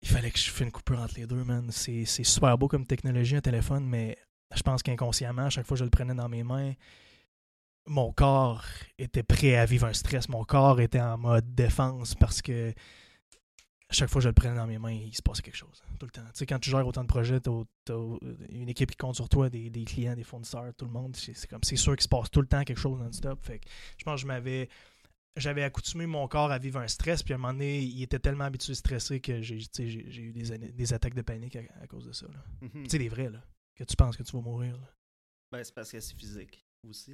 il 0.02 0.08
fallait 0.08 0.30
que 0.30 0.38
je 0.38 0.50
fasse 0.50 0.60
une 0.60 0.70
coupure 0.70 1.00
entre 1.00 1.14
les 1.16 1.26
deux, 1.26 1.44
man. 1.44 1.70
C'est 1.70 2.04
c'est 2.04 2.24
super 2.24 2.56
beau 2.56 2.68
comme 2.68 2.86
technologie, 2.86 3.36
un 3.36 3.40
téléphone, 3.40 3.86
mais 3.86 4.16
je 4.54 4.62
pense 4.62 4.82
qu'inconsciemment, 4.82 5.46
à 5.46 5.50
chaque 5.50 5.66
fois 5.66 5.74
que 5.74 5.80
je 5.80 5.84
le 5.84 5.90
prenais 5.90 6.14
dans 6.14 6.28
mes 6.28 6.42
mains, 6.42 6.72
mon 7.86 8.12
corps 8.12 8.64
était 8.98 9.22
prêt 9.22 9.56
à 9.56 9.66
vivre 9.66 9.86
un 9.86 9.92
stress. 9.92 10.28
Mon 10.28 10.44
corps 10.44 10.80
était 10.80 11.00
en 11.00 11.18
mode 11.18 11.54
défense 11.54 12.14
parce 12.14 12.42
que 12.42 12.72
à 13.90 13.92
chaque 13.92 14.08
fois 14.08 14.20
que 14.20 14.24
je 14.24 14.28
le 14.28 14.34
prenais 14.34 14.56
dans 14.56 14.66
mes 14.66 14.78
mains, 14.78 14.92
il 14.92 15.14
se 15.14 15.22
passait 15.22 15.42
quelque 15.42 15.56
chose. 15.56 15.82
Tout 16.00 16.06
le 16.06 16.10
temps. 16.10 16.24
Tu 16.24 16.30
sais, 16.38 16.46
quand 16.46 16.58
tu 16.58 16.70
gères 16.70 16.86
autant 16.86 17.02
de 17.02 17.08
projets, 17.08 17.40
tu 17.40 17.50
as, 17.50 18.18
une 18.48 18.68
équipe 18.68 18.90
qui 18.90 18.96
compte 18.96 19.14
sur 19.14 19.28
toi, 19.28 19.50
des, 19.50 19.70
des 19.70 19.84
clients, 19.84 20.14
des 20.14 20.24
fournisseurs, 20.24 20.72
tout 20.74 20.86
le 20.86 20.90
monde. 20.90 21.14
C'est 21.16 21.46
comme 21.48 21.62
c'est 21.62 21.76
sûr 21.76 21.94
qu'il 21.94 22.02
se 22.02 22.08
passe 22.08 22.30
tout 22.30 22.40
le 22.40 22.46
temps 22.46 22.64
quelque 22.64 22.80
chose 22.80 22.98
non-stop. 22.98 23.38
Fait 23.42 23.58
que 23.58 23.68
je 23.98 24.04
pense 24.04 24.16
que 24.16 24.22
je 24.22 24.26
m'avais. 24.26 24.68
J'avais 25.36 25.64
accoutumé 25.64 26.06
mon 26.06 26.28
corps 26.28 26.52
à 26.52 26.58
vivre 26.58 26.78
un 26.78 26.86
stress, 26.86 27.24
puis 27.24 27.34
à 27.34 27.36
un 27.36 27.40
moment 27.40 27.52
donné, 27.52 27.80
il 27.80 28.02
était 28.04 28.20
tellement 28.20 28.44
habitué 28.44 28.70
à 28.70 28.76
stresser 28.76 29.18
que 29.18 29.42
j'ai 29.42 29.56
eu 29.56 30.32
des, 30.32 30.58
des 30.58 30.92
attaques 30.92 31.14
de 31.14 31.22
panique 31.22 31.56
à, 31.56 31.62
à 31.82 31.88
cause 31.88 32.06
de 32.06 32.12
ça. 32.12 32.26
Mhm. 32.60 32.84
Tu 32.84 32.90
sais, 32.90 32.98
des 32.98 33.08
vrais, 33.08 33.30
là. 33.30 33.42
Que 33.74 33.82
tu 33.82 33.96
penses 33.96 34.16
que 34.16 34.22
tu 34.22 34.30
vas 34.36 34.42
mourir. 34.42 34.76
là. 34.76 34.88
Ben, 35.50 35.64
c'est 35.64 35.74
parce 35.74 35.90
que 35.90 35.98
c'est 35.98 36.16
physique 36.16 36.64
aussi. 36.88 37.12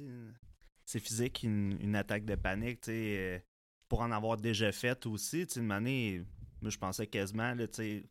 C'est 0.85 0.99
physique, 0.99 1.43
une, 1.43 1.77
une 1.81 1.95
attaque 1.95 2.25
de 2.25 2.35
panique, 2.35 2.81
tu 2.81 2.91
sais. 2.91 3.15
euh, 3.17 3.39
pour 3.87 4.01
en 4.01 4.11
avoir 4.11 4.37
déjà 4.37 4.71
fait 4.71 5.05
aussi, 5.05 5.45
tu 5.47 5.53
sais, 5.55 5.59
une 5.59 5.71
année, 5.71 6.23
moi, 6.61 6.69
je 6.71 6.77
pensais 6.77 7.07
quasiment, 7.07 7.53
là, 7.53 7.67
tu 7.67 7.75
sais, 7.75 8.05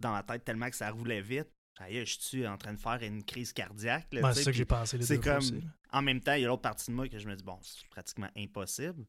dans 0.00 0.12
ma 0.12 0.22
tête, 0.22 0.44
tellement 0.44 0.70
que 0.70 0.76
ça 0.76 0.90
roulait 0.90 1.20
vite. 1.20 1.48
Je 1.88 2.04
suis 2.04 2.46
en 2.46 2.56
train 2.58 2.72
de 2.72 2.78
faire 2.78 3.00
une 3.02 3.22
crise 3.22 3.52
cardiaque. 3.52 4.08
Ben, 4.10 4.32
c'est 4.32 4.42
ça 4.44 4.50
que 4.50 4.56
j'ai 4.56 4.64
pensé 4.64 4.98
les 4.98 5.04
c'est 5.04 5.20
comme- 5.20 5.36
aussi. 5.38 5.62
En 5.92 6.02
même 6.02 6.20
temps, 6.20 6.32
il 6.34 6.42
y 6.42 6.44
a 6.44 6.48
l'autre 6.48 6.62
partie 6.62 6.90
de 6.90 6.96
moi 6.96 7.08
que 7.08 7.18
je 7.18 7.28
me 7.28 7.36
dis, 7.36 7.44
bon, 7.44 7.58
c'est 7.62 7.86
pratiquement 7.88 8.28
impossible. 8.36 9.04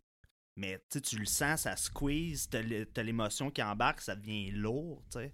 Mais 0.56 0.80
tu 0.90 1.18
le 1.18 1.26
sens, 1.26 1.62
ça 1.62 1.76
squeeze, 1.78 2.48
t'as 2.50 2.62
l'é- 2.62 2.86
t'as 2.86 3.02
l'émotion 3.04 3.50
qui 3.50 3.64
embarque, 3.64 4.02
ça 4.02 4.16
devient 4.16 4.52
lourd, 4.52 5.02
tu 5.12 5.20
sais. 5.20 5.34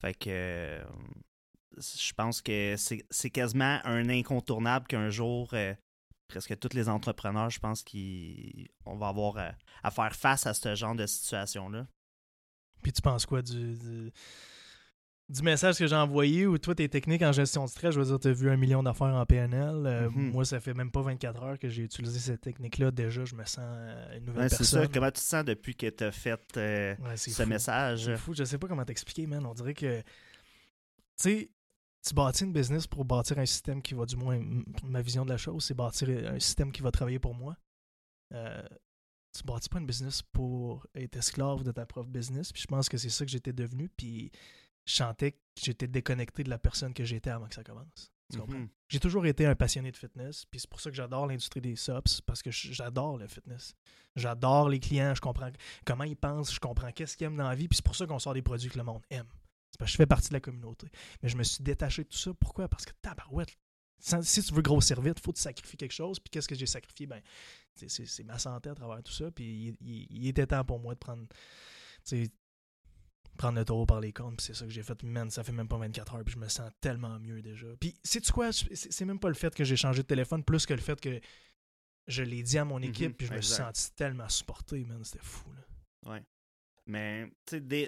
Fait 0.00 0.14
que 0.14 0.30
euh, 0.30 0.84
je 1.76 2.12
pense 2.14 2.40
que 2.40 2.74
c'est 2.78 3.04
c'est 3.10 3.30
quasiment 3.30 3.80
un 3.84 4.08
incontournable 4.08 4.86
qu'un 4.86 5.10
jour, 5.10 5.50
euh, 5.54 5.74
presque 6.30 6.58
tous 6.58 6.74
les 6.74 6.88
entrepreneurs, 6.88 7.50
je 7.50 7.58
pense 7.60 7.82
qu'on 7.82 8.96
va 8.96 9.08
avoir 9.08 9.36
à 9.82 9.90
faire 9.90 10.14
face 10.14 10.46
à 10.46 10.54
ce 10.54 10.74
genre 10.74 10.94
de 10.94 11.06
situation-là. 11.06 11.86
Puis 12.82 12.92
tu 12.92 13.02
penses 13.02 13.26
quoi 13.26 13.42
du, 13.42 13.74
du, 13.76 14.10
du 15.28 15.42
message 15.42 15.76
que 15.78 15.86
j'ai 15.86 15.94
envoyé 15.96 16.46
ou 16.46 16.56
toi, 16.58 16.74
tes 16.74 16.88
techniques 16.88 17.22
en 17.22 17.32
gestion 17.32 17.64
de 17.64 17.70
stress, 17.70 17.94
je 17.94 18.00
veux 18.00 18.06
dire, 18.06 18.18
tu 18.18 18.28
as 18.28 18.32
vu 18.32 18.50
un 18.50 18.56
million 18.56 18.82
d'affaires 18.82 19.14
en 19.14 19.26
PNL. 19.26 19.86
euh, 19.86 20.08
Mhm. 20.10 20.30
Moi, 20.32 20.44
ça 20.44 20.60
fait 20.60 20.72
même 20.74 20.90
pas 20.90 21.02
24 21.02 21.42
heures 21.42 21.58
que 21.58 21.68
j'ai 21.68 21.82
utilisé 21.84 22.18
cette 22.18 22.40
technique-là. 22.40 22.90
Déjà, 22.90 23.24
je 23.24 23.34
me 23.34 23.44
sens 23.44 23.58
euh, 23.64 24.16
une 24.16 24.24
nouvelle 24.24 24.42
Ouais, 24.44 24.48
c'est 24.48 24.64
ça. 24.64 24.78
personne. 24.78 24.92
Comment 24.94 25.06
tu 25.08 25.12
te 25.12 25.18
sens 25.20 25.44
depuis 25.44 25.74
que 25.74 25.88
tu 25.90 26.04
as 26.04 26.10
fait 26.12 26.40
euh, 26.56 26.94
Ouais, 27.00 27.16
ce 27.16 27.30
fou. 27.30 27.46
message? 27.48 28.04
C'est 28.06 28.16
fou, 28.16 28.32
je 28.34 28.44
sais 28.44 28.58
pas 28.58 28.66
comment 28.68 28.84
t'expliquer, 28.84 29.26
man. 29.26 29.44
On 29.44 29.52
dirait 29.54 29.74
que. 29.74 30.00
Tu 30.00 30.04
sais, 31.16 31.50
tu 32.02 32.14
bâtis 32.14 32.44
une 32.44 32.52
business 32.52 32.86
pour 32.86 33.04
bâtir 33.04 33.38
un 33.38 33.46
système 33.46 33.82
qui 33.82 33.94
va, 33.94 34.06
du 34.06 34.16
moins, 34.16 34.40
ma 34.84 35.02
vision 35.02 35.24
de 35.24 35.30
la 35.30 35.36
chose, 35.36 35.64
c'est 35.64 35.74
bâtir 35.74 36.08
un 36.08 36.38
système 36.38 36.72
qui 36.72 36.82
va 36.82 36.90
travailler 36.90 37.18
pour 37.18 37.34
moi. 37.34 37.56
Euh, 38.32 38.66
tu 39.36 39.44
bâtis 39.44 39.68
pas 39.68 39.78
une 39.78 39.86
business 39.86 40.22
pour 40.22 40.86
être 40.94 41.16
esclave 41.16 41.62
de 41.62 41.72
ta 41.72 41.86
propre 41.86 42.08
business. 42.08 42.52
Puis 42.52 42.62
je 42.62 42.66
pense 42.66 42.88
que 42.88 42.96
c'est 42.96 43.10
ça 43.10 43.24
que 43.24 43.30
j'étais 43.30 43.52
devenu. 43.52 43.88
Puis 43.88 44.30
je 44.86 44.94
sentais 44.94 45.32
que 45.32 45.38
j'étais 45.60 45.86
déconnecté 45.86 46.42
de 46.42 46.50
la 46.50 46.58
personne 46.58 46.94
que 46.94 47.04
j'étais 47.04 47.30
avant 47.30 47.46
que 47.46 47.54
ça 47.54 47.62
commence. 47.62 48.12
Tu 48.30 48.38
comprends? 48.38 48.58
Mhm. 48.58 48.68
J'ai 48.88 49.00
toujours 49.00 49.26
été 49.26 49.46
un 49.46 49.54
passionné 49.54 49.90
de 49.90 49.96
fitness, 49.96 50.44
puis 50.46 50.60
c'est 50.60 50.70
pour 50.70 50.80
ça 50.80 50.90
que 50.90 50.96
j'adore 50.96 51.26
l'industrie 51.26 51.60
des 51.60 51.76
SOPs, 51.76 52.22
parce 52.24 52.42
que 52.42 52.50
j'adore 52.50 53.18
le 53.18 53.26
fitness. 53.26 53.74
J'adore 54.16 54.68
les 54.68 54.78
clients, 54.78 55.14
je 55.14 55.20
comprends 55.20 55.50
comment 55.84 56.04
ils 56.04 56.16
pensent, 56.16 56.54
je 56.54 56.60
comprends 56.60 56.90
qu'est-ce 56.92 57.16
qu'ils 57.16 57.26
aiment 57.26 57.36
dans 57.36 57.48
la 57.48 57.54
vie, 57.54 57.68
puis 57.68 57.76
c'est 57.76 57.84
pour 57.84 57.96
ça 57.96 58.06
qu'on 58.06 58.18
sort 58.18 58.34
des 58.34 58.42
produits 58.42 58.70
que 58.70 58.78
le 58.78 58.84
monde 58.84 59.02
aime. 59.10 59.26
C'est 59.70 59.78
parce 59.78 59.90
que 59.90 59.92
je 59.92 59.96
fais 59.96 60.06
partie 60.06 60.28
de 60.28 60.34
la 60.34 60.40
communauté. 60.40 60.88
Mais 61.22 61.28
je 61.28 61.36
me 61.36 61.42
suis 61.44 61.62
détaché 61.62 62.04
de 62.04 62.08
tout 62.08 62.18
ça. 62.18 62.32
Pourquoi? 62.34 62.68
Parce 62.68 62.84
que 62.84 62.92
tabarouette, 63.02 63.56
si 64.22 64.42
tu 64.42 64.54
veux 64.54 64.62
grossir 64.62 65.00
vite, 65.00 65.18
il 65.18 65.22
faut 65.22 65.30
que 65.32 65.36
tu 65.36 65.42
sacrifies 65.42 65.76
quelque 65.76 65.92
chose. 65.92 66.18
Puis 66.18 66.30
qu'est-ce 66.30 66.48
que 66.48 66.54
j'ai 66.54 66.66
sacrifié? 66.66 67.06
Ben, 67.06 67.22
c'est- 67.74 68.24
ma 68.24 68.38
santé 68.38 68.70
à 68.70 68.74
travers 68.74 69.02
tout 69.02 69.12
ça. 69.12 69.30
Puis 69.30 69.44
il, 69.80 69.86
il- 69.88 70.06
il 70.10 70.26
était 70.28 70.46
temps 70.46 70.64
pour 70.64 70.80
moi 70.80 70.94
de 70.94 70.98
prendre, 70.98 71.26
prendre 73.38 73.58
le 73.58 73.64
taureau 73.64 73.86
par 73.86 74.00
les 74.00 74.12
cornes. 74.12 74.36
Puis 74.36 74.46
c'est 74.46 74.54
ça 74.54 74.64
que 74.64 74.70
j'ai 74.70 74.82
fait. 74.82 75.02
Man, 75.02 75.30
ça 75.30 75.42
fait 75.44 75.52
même 75.52 75.68
pas 75.68 75.78
24 75.78 76.14
heures. 76.14 76.24
Puis 76.24 76.34
je 76.34 76.38
me 76.38 76.48
sens 76.48 76.70
tellement 76.80 77.18
mieux 77.18 77.40
déjà. 77.42 77.66
Puis 77.78 77.94
sais-tu 78.02 78.32
quoi? 78.32 78.50
C'est 78.52 79.04
même 79.04 79.18
pas 79.20 79.28
le 79.28 79.34
fait 79.34 79.54
que 79.54 79.64
j'ai 79.64 79.76
changé 79.76 80.02
de 80.02 80.06
téléphone, 80.06 80.44
plus 80.44 80.66
que 80.66 80.74
le 80.74 80.80
fait 80.80 81.00
que 81.00 81.20
je 82.06 82.22
l'ai 82.22 82.42
dit 82.42 82.58
à 82.58 82.64
mon 82.64 82.80
équipe. 82.82 83.10
Mhm, 83.10 83.14
puis 83.14 83.26
je 83.26 83.32
me 83.32 83.40
suis 83.42 83.54
senti 83.66 83.92
tellement 83.94 84.28
supporté, 84.28 84.84
man. 84.84 85.02
C'était 85.04 85.24
fou, 85.24 85.50
là. 85.52 86.10
Mais 86.86 87.30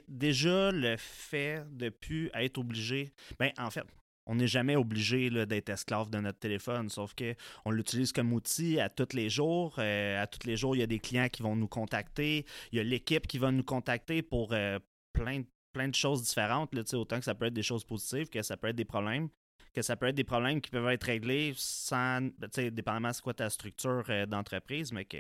déjà, 0.08 0.70
le 0.70 0.96
fait 0.96 1.64
de 1.70 1.88
plus 1.88 2.30
être 2.34 2.58
obligé. 2.58 3.12
Ben, 3.38 3.50
en 3.58 3.70
fait, 3.70 3.84
on 4.26 4.36
n'est 4.36 4.46
jamais 4.46 4.76
obligé 4.76 5.30
d'être 5.30 5.70
esclave 5.70 6.08
de 6.10 6.18
notre 6.18 6.38
téléphone, 6.38 6.88
sauf 6.88 7.14
que 7.14 7.34
on 7.64 7.72
l'utilise 7.72 8.12
comme 8.12 8.32
outil 8.32 8.78
à 8.78 8.88
tous 8.88 9.14
les 9.14 9.28
jours. 9.28 9.74
Euh, 9.78 10.22
à 10.22 10.26
tous 10.26 10.46
les 10.46 10.56
jours, 10.56 10.76
il 10.76 10.78
y 10.78 10.82
a 10.82 10.86
des 10.86 11.00
clients 11.00 11.28
qui 11.28 11.42
vont 11.42 11.56
nous 11.56 11.68
contacter. 11.68 12.46
Il 12.70 12.76
y 12.76 12.80
a 12.80 12.84
l'équipe 12.84 13.26
qui 13.26 13.38
va 13.38 13.50
nous 13.50 13.64
contacter 13.64 14.22
pour 14.22 14.52
euh, 14.52 14.78
plein, 15.12 15.40
de- 15.40 15.46
plein 15.72 15.88
de 15.88 15.94
choses 15.94 16.22
différentes. 16.22 16.72
Autant 16.94 17.18
que 17.18 17.24
ça 17.24 17.34
peut 17.34 17.46
être 17.46 17.54
des 17.54 17.64
choses 17.64 17.84
positives, 17.84 18.28
que 18.28 18.42
ça 18.42 18.56
peut 18.56 18.68
être 18.68 18.76
des 18.76 18.84
problèmes, 18.84 19.28
que 19.74 19.82
ça 19.82 19.96
peut 19.96 20.06
être 20.06 20.14
des 20.14 20.22
problèmes 20.24 20.60
qui 20.60 20.70
peuvent 20.70 20.88
être 20.88 21.04
réglés 21.04 21.54
sans, 21.56 22.28
dépendamment 22.56 23.12
c'est 23.12 23.22
quoi 23.22 23.34
ta 23.34 23.50
structure 23.50 24.04
euh, 24.08 24.26
d'entreprise, 24.26 24.92
mais 24.92 25.04
que 25.04 25.18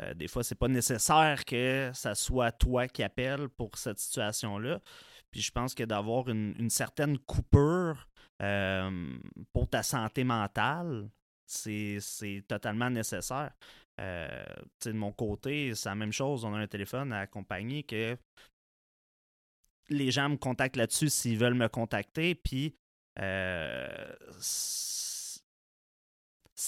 euh, 0.00 0.14
des 0.14 0.28
fois, 0.28 0.44
c'est 0.44 0.54
pas 0.54 0.68
nécessaire 0.68 1.44
que 1.44 1.90
ça 1.94 2.14
soit 2.14 2.52
toi 2.52 2.88
qui 2.88 3.02
appelle 3.02 3.48
pour 3.48 3.76
cette 3.76 3.98
situation-là. 3.98 4.80
Puis 5.30 5.42
je 5.42 5.50
pense 5.50 5.74
que 5.74 5.84
d'avoir 5.84 6.28
une, 6.28 6.54
une 6.58 6.70
certaine 6.70 7.18
coupure 7.18 8.08
euh, 8.42 9.18
pour 9.52 9.68
ta 9.68 9.82
santé 9.82 10.24
mentale, 10.24 11.10
c'est 11.46 11.98
totalement 12.48 12.90
nécessaire. 12.90 13.52
Euh, 14.00 14.44
de 14.84 14.92
mon 14.92 15.12
côté, 15.12 15.74
c'est 15.74 15.88
la 15.88 15.94
même 15.94 16.12
chose. 16.12 16.44
On 16.44 16.54
a 16.54 16.58
un 16.58 16.66
téléphone 16.66 17.12
à 17.12 17.20
la 17.20 17.26
compagnie 17.26 17.84
que 17.84 18.16
les 19.88 20.10
gens 20.10 20.28
me 20.28 20.36
contactent 20.36 20.76
là-dessus 20.76 21.10
s'ils 21.10 21.38
veulent 21.38 21.54
me 21.54 21.68
contacter. 21.68 22.34
Puis 22.34 22.74
c'est 24.38 25.40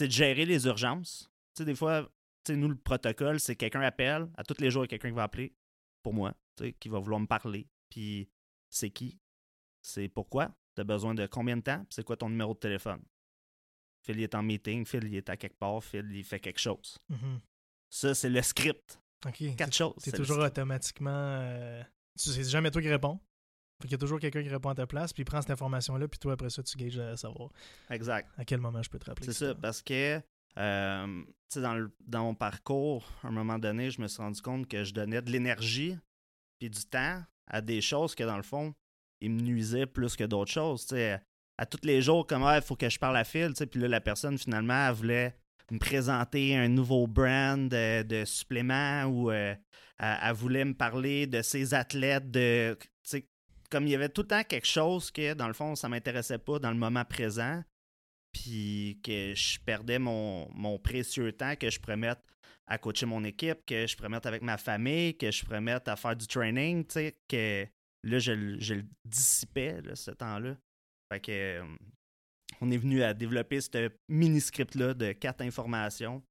de 0.07 0.13
gérer 0.13 0.45
les 0.45 0.67
urgences. 0.67 1.31
Des 1.59 1.75
fois, 1.75 2.09
sais, 2.47 2.57
nous, 2.57 2.69
le 2.69 2.77
protocole, 2.77 3.41
c'est 3.41 3.57
quelqu'un 3.57 3.81
appelle. 3.83 4.29
À 4.37 4.45
tous 4.45 4.61
les 4.61 4.71
jours, 4.71 4.85
il 4.85 4.87
y 4.87 4.89
a 4.89 4.89
quelqu'un 4.89 5.09
qui 5.11 5.15
va 5.17 5.25
appeler 5.25 5.55
pour 6.03 6.13
moi, 6.15 6.35
qui 6.81 6.89
va 6.89 6.99
vouloir 6.99 7.21
me 7.21 7.27
parler. 7.27 7.69
Puis 7.91 8.29
c'est 8.71 8.91
qui? 8.91 9.19
C'est 9.83 10.09
pourquoi? 10.09 10.55
Tu 10.75 10.81
as 10.81 10.85
besoin 10.85 11.15
de 11.15 11.27
combien 11.27 11.57
de 11.57 11.63
temps? 11.63 11.79
Puis 11.81 11.95
C'est 11.95 12.05
quoi 12.05 12.17
ton 12.17 12.31
numéro 12.31 12.55
de 12.55 12.59
téléphone? 12.59 13.03
Phil, 14.05 14.17
il 14.19 14.23
est 14.23 14.35
en 14.35 14.43
meeting. 14.43 14.85
Phil, 14.85 15.05
il 15.05 15.15
est 15.15 15.29
à 15.29 15.37
quelque 15.37 15.59
part. 15.59 15.83
Phil, 15.85 16.09
il 16.13 16.25
fait 16.25 16.41
quelque 16.41 16.59
chose. 16.61 16.99
Mhm. 17.09 17.41
Ça, 17.91 18.15
c'est 18.15 18.31
le 18.31 18.43
script. 18.43 18.99
Quatre 19.57 19.73
choses. 19.75 19.95
C'est 19.99 20.13
toujours 20.13 20.39
automatiquement. 20.39 21.11
euh, 21.13 21.83
tu 22.19 22.31
sais, 22.31 22.43
c'est 22.43 22.51
jamais 22.51 22.71
toi 22.71 22.83
qui 22.83 22.89
réponds. 22.89 23.21
Fait 23.81 23.89
qu'il 23.89 23.93
y 23.93 23.95
a 23.95 23.99
toujours 23.99 24.19
quelqu'un 24.19 24.43
qui 24.43 24.49
répond 24.49 24.71
à 24.71 24.75
ta 24.75 24.87
place, 24.87 25.13
puis 25.13 25.23
il 25.23 25.25
prend 25.25 25.41
cette 25.41 25.51
information-là, 25.51 26.07
puis 26.09 26.19
toi, 26.19 26.33
après 26.35 26.51
ça, 26.51 26.63
tu 26.63 26.77
gages 26.77 26.99
à 26.99 27.17
savoir 27.17 27.51
Exact. 27.91 28.29
à 28.37 28.45
quel 28.45 28.61
moment 28.61 28.81
je 28.83 28.89
peux 28.89 28.99
te 28.99 29.07
rappeler. 29.07 29.27
C'est 29.27 29.33
ça, 29.33 29.55
parce 29.57 29.83
que 29.83 30.21
euh, 30.59 31.23
dans, 31.57 31.75
le- 31.75 31.95
dans 32.07 32.25
mon 32.25 32.35
parcours, 32.35 33.07
à 33.23 33.29
un 33.29 33.33
moment 33.33 33.59
donné, 33.59 33.91
je 33.91 34.01
me 34.01 34.09
suis 34.09 34.23
rendu 34.23 34.41
compte 34.41 34.69
que 34.69 34.85
je 34.85 34.93
donnais 34.93 35.23
de 35.23 35.31
l'énergie 35.31 35.97
puis 36.59 36.71
du 36.71 36.85
temps 36.85 37.23
à 37.47 37.61
des 37.61 37.81
choses 37.81 38.15
que, 38.15 38.25
dans 38.25 38.37
le 38.37 38.43
fond, 38.43 38.75
ils 39.21 39.31
me 39.31 39.41
nuisaient 39.41 39.87
plus 39.87 40.17
que 40.17 40.25
d'autres 40.25 40.51
choses. 40.53 40.87
tu 40.87 40.95
sais. 40.97 41.21
À 41.59 41.67
tous 41.67 41.85
les 41.85 42.03
jours, 42.03 42.27
comme 42.27 42.43
il 42.43 42.63
faut 42.63 42.77
que 42.77 42.89
je 42.89 42.99
parle 42.99 43.17
à 43.17 43.25
Phil, 43.25 43.53
puis 43.71 43.81
là, 43.81 43.89
la 43.89 44.01
personne, 44.01 44.39
finalement, 44.39 44.89
elle 44.89 44.95
voulait 44.95 45.37
me 45.71 45.79
présenter 45.79 46.57
un 46.57 46.69
nouveau 46.69 47.07
brand 47.07 47.73
euh, 47.73 48.03
de 48.03 48.25
suppléments 48.25 49.05
ou 49.05 49.31
euh, 49.31 49.55
elle, 49.99 50.35
voulait 50.35 50.65
me 50.65 50.75
parler 50.75 51.27
de 51.27 51.43
ses 51.43 51.75
athlètes, 51.75 52.31
de, 52.31 52.77
comme 53.71 53.87
il 53.87 53.91
y 53.91 53.95
avait 53.95 54.09
tout 54.09 54.23
le 54.23 54.29
temps 54.29 54.45
quelque 54.45 54.67
chose 54.67 55.11
que, 55.11 55.35
dans 55.35 55.47
le 55.47 55.55
fond, 55.55 55.75
ça 55.75 55.89
m'intéressait 55.89 56.39
pas 56.39 56.59
dans 56.59 56.71
le 56.71 56.77
moment 56.77 57.05
présent 57.05 57.63
puis 58.33 58.99
que 59.05 59.35
je 59.35 59.59
perdais 59.61 59.99
mon, 59.99 60.49
mon 60.53 60.79
précieux 60.79 61.33
temps 61.33 61.55
que 61.57 61.71
je 61.71 61.79
pourrais 61.81 61.97
mettre 61.97 62.23
à 62.67 62.79
coacher 62.79 63.07
mon 63.07 63.23
équipe, 63.25 63.65
que 63.67 63.87
je 63.87 63.97
pourrais 63.97 64.09
mettre 64.09 64.29
avec 64.29 64.43
ma 64.43 64.57
famille, 64.57 65.17
que 65.17 65.31
je 65.31 65.45
pourrais 65.45 65.61
mettre 65.61 65.91
à 65.91 65.97
faire 65.97 66.17
du 66.17 66.27
training, 66.27 66.85
tu 66.87 66.93
sais, 66.95 67.17
que 67.29 67.67
là, 68.05 68.19
je, 68.19 68.33
le- 68.33 68.61
je 68.61 68.75
le 68.75 68.85
dissipais, 69.05 69.81
là, 69.83 69.95
ce 69.97 70.11
temps-là. 70.13 70.57
Fait 71.13 71.21
que 71.21 71.33
euh, 71.33 71.65
on 72.61 72.71
est 72.71 72.77
venu 72.79 73.03
à 73.03 73.13
développer 73.15 73.61
ce 73.61 73.91
mini-script-là 74.09 74.95
de 74.95 75.13
quatre 75.13 75.43
informations. 75.43 76.23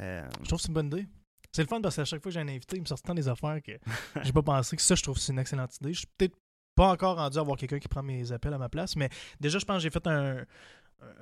Euh, 0.00 0.28
Je 0.42 0.46
trouve 0.48 0.58
que 0.58 0.62
c'est 0.62 0.68
une 0.68 0.74
bonne 0.74 0.86
idée. 0.88 1.06
C'est 1.54 1.62
le 1.62 1.68
fun 1.68 1.80
parce 1.80 1.96
qu'à 1.96 2.04
chaque 2.04 2.22
fois 2.22 2.30
que 2.30 2.34
j'ai 2.34 2.40
un 2.40 2.48
invité, 2.48 2.76
il 2.76 2.80
me 2.82 2.86
sort 2.86 3.00
temps 3.02 3.14
des 3.14 3.28
affaires 3.28 3.60
que 3.62 3.72
j'ai 4.22 4.32
pas 4.32 4.42
pensé. 4.42 4.76
Que 4.76 4.82
ça, 4.82 4.94
je 4.94 5.02
trouve 5.02 5.16
que 5.16 5.20
c'est 5.20 5.32
une 5.32 5.38
excellente 5.38 5.74
idée. 5.76 5.92
Je 5.92 5.98
suis 6.00 6.08
peut-être 6.18 6.36
pas 6.74 6.88
encore 6.90 7.16
rendu 7.16 7.36
à 7.36 7.40
avoir 7.42 7.56
quelqu'un 7.58 7.78
qui 7.78 7.88
prend 7.88 8.02
mes 8.02 8.32
appels 8.32 8.54
à 8.54 8.58
ma 8.58 8.68
place, 8.70 8.96
mais 8.96 9.08
déjà, 9.40 9.58
je 9.58 9.64
pense 9.64 9.76
que 9.78 9.82
j'ai 9.82 9.90
fait 9.90 10.06
un, 10.06 10.44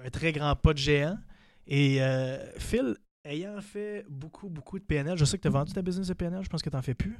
un 0.04 0.10
très 0.10 0.32
grand 0.32 0.54
pas 0.56 0.72
de 0.72 0.78
géant. 0.78 1.18
Et 1.66 2.02
euh, 2.02 2.38
Phil, 2.58 2.96
ayant 3.24 3.60
fait 3.60 4.04
beaucoup, 4.08 4.48
beaucoup 4.48 4.78
de 4.78 4.84
PNL, 4.84 5.16
je 5.16 5.24
sais 5.24 5.36
que 5.36 5.42
tu 5.42 5.48
as 5.48 5.52
vendu 5.52 5.72
ta 5.72 5.82
business 5.82 6.08
de 6.08 6.14
PNL, 6.14 6.42
je 6.42 6.48
pense 6.48 6.62
que 6.62 6.70
tu 6.70 6.76
n'en 6.76 6.82
fais 6.82 6.94
plus. 6.94 7.16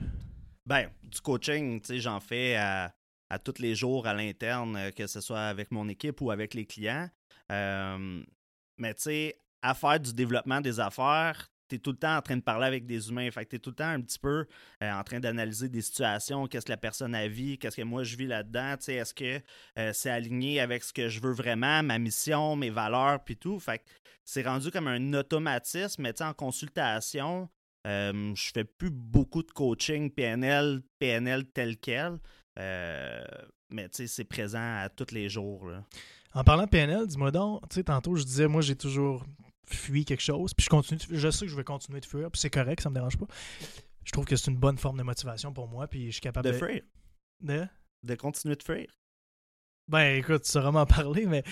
Ben, 0.67 0.89
du 1.03 1.21
coaching, 1.21 1.81
j'en 1.99 2.21
fais 2.21 2.57
à, 2.57 2.93
à 3.29 3.39
tous 3.39 3.61
les 3.61 3.75
jours 3.75 4.07
à 4.07 4.15
l'interne, 4.15 4.77
euh, 4.77 4.91
que 4.91 5.07
ce 5.07 5.21
soit 5.21 5.43
avec 5.43 5.71
mon 5.71 5.89
équipe 5.89 6.21
ou 6.21 6.31
avec 6.31 6.55
les 6.55 6.67
clients. 6.67 7.09
Euh, 7.51 8.23
mais 8.79 8.95
tu 8.95 9.03
sais, 9.03 9.39
à 9.63 9.75
faire 9.75 10.01
du 10.01 10.13
développement 10.13 10.61
des 10.61 10.81
affaires, 10.81 11.49
tu 11.71 11.77
es 11.77 11.79
tout 11.79 11.93
le 11.93 11.97
temps 11.97 12.17
en 12.17 12.23
train 12.23 12.37
de 12.37 12.43
parler 12.43 12.67
avec 12.67 12.87
des 12.87 13.09
humains. 13.09 13.31
Fait 13.31 13.45
que 13.45 13.51
tu 13.51 13.57
es 13.57 13.59
tout 13.59 13.71
le 13.71 13.77
temps 13.77 13.89
un 13.89 14.01
petit 14.01 14.19
peu 14.19 14.47
euh, 14.83 14.93
en 14.93 15.03
train 15.05 15.21
d'analyser 15.21 15.69
des 15.69 15.83
situations, 15.83 16.47
qu'est-ce 16.47 16.67
que 16.67 16.73
la 16.73 16.77
personne 16.77 17.15
a 17.15 17.29
vu, 17.29 17.57
qu'est-ce 17.57 17.77
que 17.77 17.83
moi 17.83 18.03
je 18.03 18.17
vis 18.17 18.27
là-dedans, 18.27 18.77
est-ce 18.87 19.15
que 19.15 19.41
euh, 19.79 19.93
c'est 19.93 20.11
aligné 20.11 20.61
avec 20.61 20.85
ce 20.85 20.93
que 20.93 21.09
je 21.09 21.21
veux 21.21 21.33
vraiment, 21.33 21.83
ma 21.83 21.99
mission, 21.99 22.57
mes 22.57 22.71
valeurs, 22.71 23.23
puis 23.25 23.37
tout. 23.37 23.59
Fait 23.59 23.79
que 23.79 23.85
c'est 24.25 24.43
rendu 24.43 24.71
comme 24.71 24.89
un 24.89 25.15
automatisme, 25.15 26.03
mais 26.03 26.21
en 26.23 26.35
consultation, 26.35 27.49
euh, 27.87 28.35
je 28.35 28.51
fais 28.53 28.65
plus 28.65 28.91
beaucoup 28.91 29.43
de 29.43 29.51
coaching 29.51 30.11
PNL, 30.11 30.83
PNL 30.99 31.47
tel 31.47 31.79
quel. 31.79 32.19
Euh, 32.59 33.25
mais 33.71 33.89
c'est 33.93 34.25
présent 34.25 34.83
à 34.83 34.89
tous 34.89 35.13
les 35.13 35.29
jours. 35.29 35.69
là. 35.69 35.85
En 36.35 36.45
parlant 36.45 36.65
de 36.65 36.69
PNL, 36.69 37.07
dis-moi 37.07 37.31
donc, 37.31 37.69
tu 37.69 37.77
sais, 37.77 37.85
tantôt, 37.85 38.15
je 38.15 38.25
disais, 38.25 38.47
moi, 38.47 38.63
j'ai 38.63 38.77
toujours 38.77 39.25
fui 39.79 40.05
quelque 40.05 40.23
chose, 40.23 40.55
puis 40.55 40.65
je 40.65 40.71
continue, 40.71 40.99
de- 40.99 41.17
je 41.17 41.31
sais 41.31 41.45
que 41.47 41.51
je 41.51 41.57
vais 41.57 41.65
continuer 41.65 42.01
de 42.01 42.07
fuir, 42.07 42.31
puis 42.31 42.41
c'est 42.41 42.51
correct, 42.51 42.81
ça 42.83 42.91
me 42.91 42.95
dérange 42.95 43.17
pas. 43.19 43.27
Je 44.05 44.13
trouve 44.13 44.25
que 44.25 44.37
c'est 44.37 44.51
une 44.51 44.57
bonne 44.59 44.79
forme 44.79 44.99
de 44.99 45.03
motivation 45.03 45.53
pour 45.53 45.69
moi, 45.69 45.87
puis 45.87 46.07
je 46.07 46.13
suis 46.13 46.21
capable 46.21 46.47
De 46.47 46.53
de... 46.53 46.59
fuir? 46.59 46.83
de- 47.43 47.67
De 48.03 48.15
continuer 48.15 48.57
de 48.57 48.63
fuir? 48.63 48.87
Ben, 49.89 50.19
écoute, 50.19 50.43
tu 50.45 50.51
sauras 50.53 50.71
m'en 50.71 50.87
parler, 51.13 51.27
mais 51.27 51.43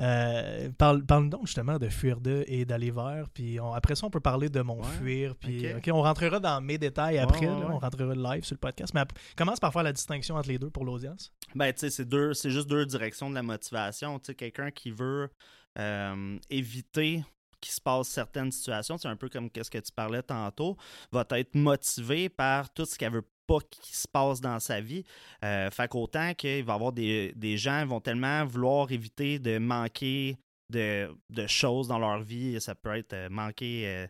euh, 0.00 0.70
parle, 0.76 1.02
parle 1.06 1.30
donc 1.30 1.46
justement 1.46 1.78
de 1.78 1.88
fuir 1.88 2.20
de 2.20 2.44
et 2.46 2.66
d'aller 2.66 2.90
vers. 2.90 3.30
Puis 3.30 3.58
on- 3.58 3.72
après 3.72 3.94
ça, 3.94 4.06
on 4.06 4.10
peut 4.10 4.20
parler 4.20 4.50
de 4.50 4.60
mon 4.60 4.82
Ouais, 4.82 4.88
fuir. 4.98 5.34
Puis, 5.34 5.72
ok, 5.74 5.88
on 5.94 6.02
rentrera 6.02 6.38
dans 6.38 6.60
mes 6.60 6.76
détails 6.76 7.16
après. 7.18 7.40
Ouais, 7.40 7.46
là, 7.46 7.66
ouais. 7.68 7.72
on 7.74 7.78
rentrera 7.78 8.14
live 8.34 8.44
sur 8.44 8.54
le 8.54 8.58
podcast. 8.60 8.92
Mais 8.92 9.00
commence 9.34 9.60
par 9.60 9.72
faire 9.72 9.82
la 9.82 9.94
distinction 9.94 10.34
entre 10.36 10.48
les 10.50 10.58
deux 10.58 10.68
pour 10.68 10.84
l'audience. 10.84 11.32
Ben, 11.54 11.72
tu 11.72 11.80
sais, 11.80 11.90
c'est 11.90 12.04
deux, 12.04 12.34
c'est 12.34 12.50
juste 12.50 12.68
deux 12.68 12.84
directions 12.84 13.30
de 13.30 13.34
la 13.34 13.42
motivation. 13.42 14.18
Tu 14.18 14.26
sais, 14.26 14.34
quelqu'un 14.34 14.70
qui 14.70 14.90
veut 14.90 15.30
euh, 15.78 16.38
éviter 16.50 17.24
se 17.72 17.80
passe 17.80 18.08
certaines 18.08 18.52
situations, 18.52 18.98
c'est 18.98 19.08
un 19.08 19.16
peu 19.16 19.28
comme 19.28 19.48
ce 19.54 19.70
que 19.70 19.78
tu 19.78 19.92
parlais 19.92 20.22
tantôt, 20.22 20.76
va 21.12 21.24
être 21.30 21.54
motivé 21.54 22.28
par 22.28 22.72
tout 22.72 22.84
ce 22.84 22.96
qu'elle 22.96 23.12
veut 23.12 23.28
pas 23.46 23.58
qu'il 23.70 23.94
se 23.94 24.08
passe 24.08 24.40
dans 24.40 24.58
sa 24.58 24.80
vie. 24.80 25.04
Euh, 25.44 25.70
fait 25.70 25.88
qu'autant 25.88 26.34
qu'il 26.34 26.64
va 26.64 26.72
y 26.72 26.76
avoir 26.76 26.92
des, 26.92 27.32
des 27.36 27.56
gens 27.56 27.82
qui 27.82 27.88
vont 27.88 28.00
tellement 28.00 28.44
vouloir 28.44 28.90
éviter 28.90 29.38
de 29.38 29.58
manquer 29.58 30.36
de, 30.68 31.08
de 31.30 31.46
choses 31.46 31.86
dans 31.88 31.98
leur 31.98 32.20
vie. 32.22 32.60
Ça 32.60 32.74
peut 32.74 32.96
être 32.96 33.12
euh, 33.12 33.28
manquer. 33.30 33.86
euh, 33.86 34.06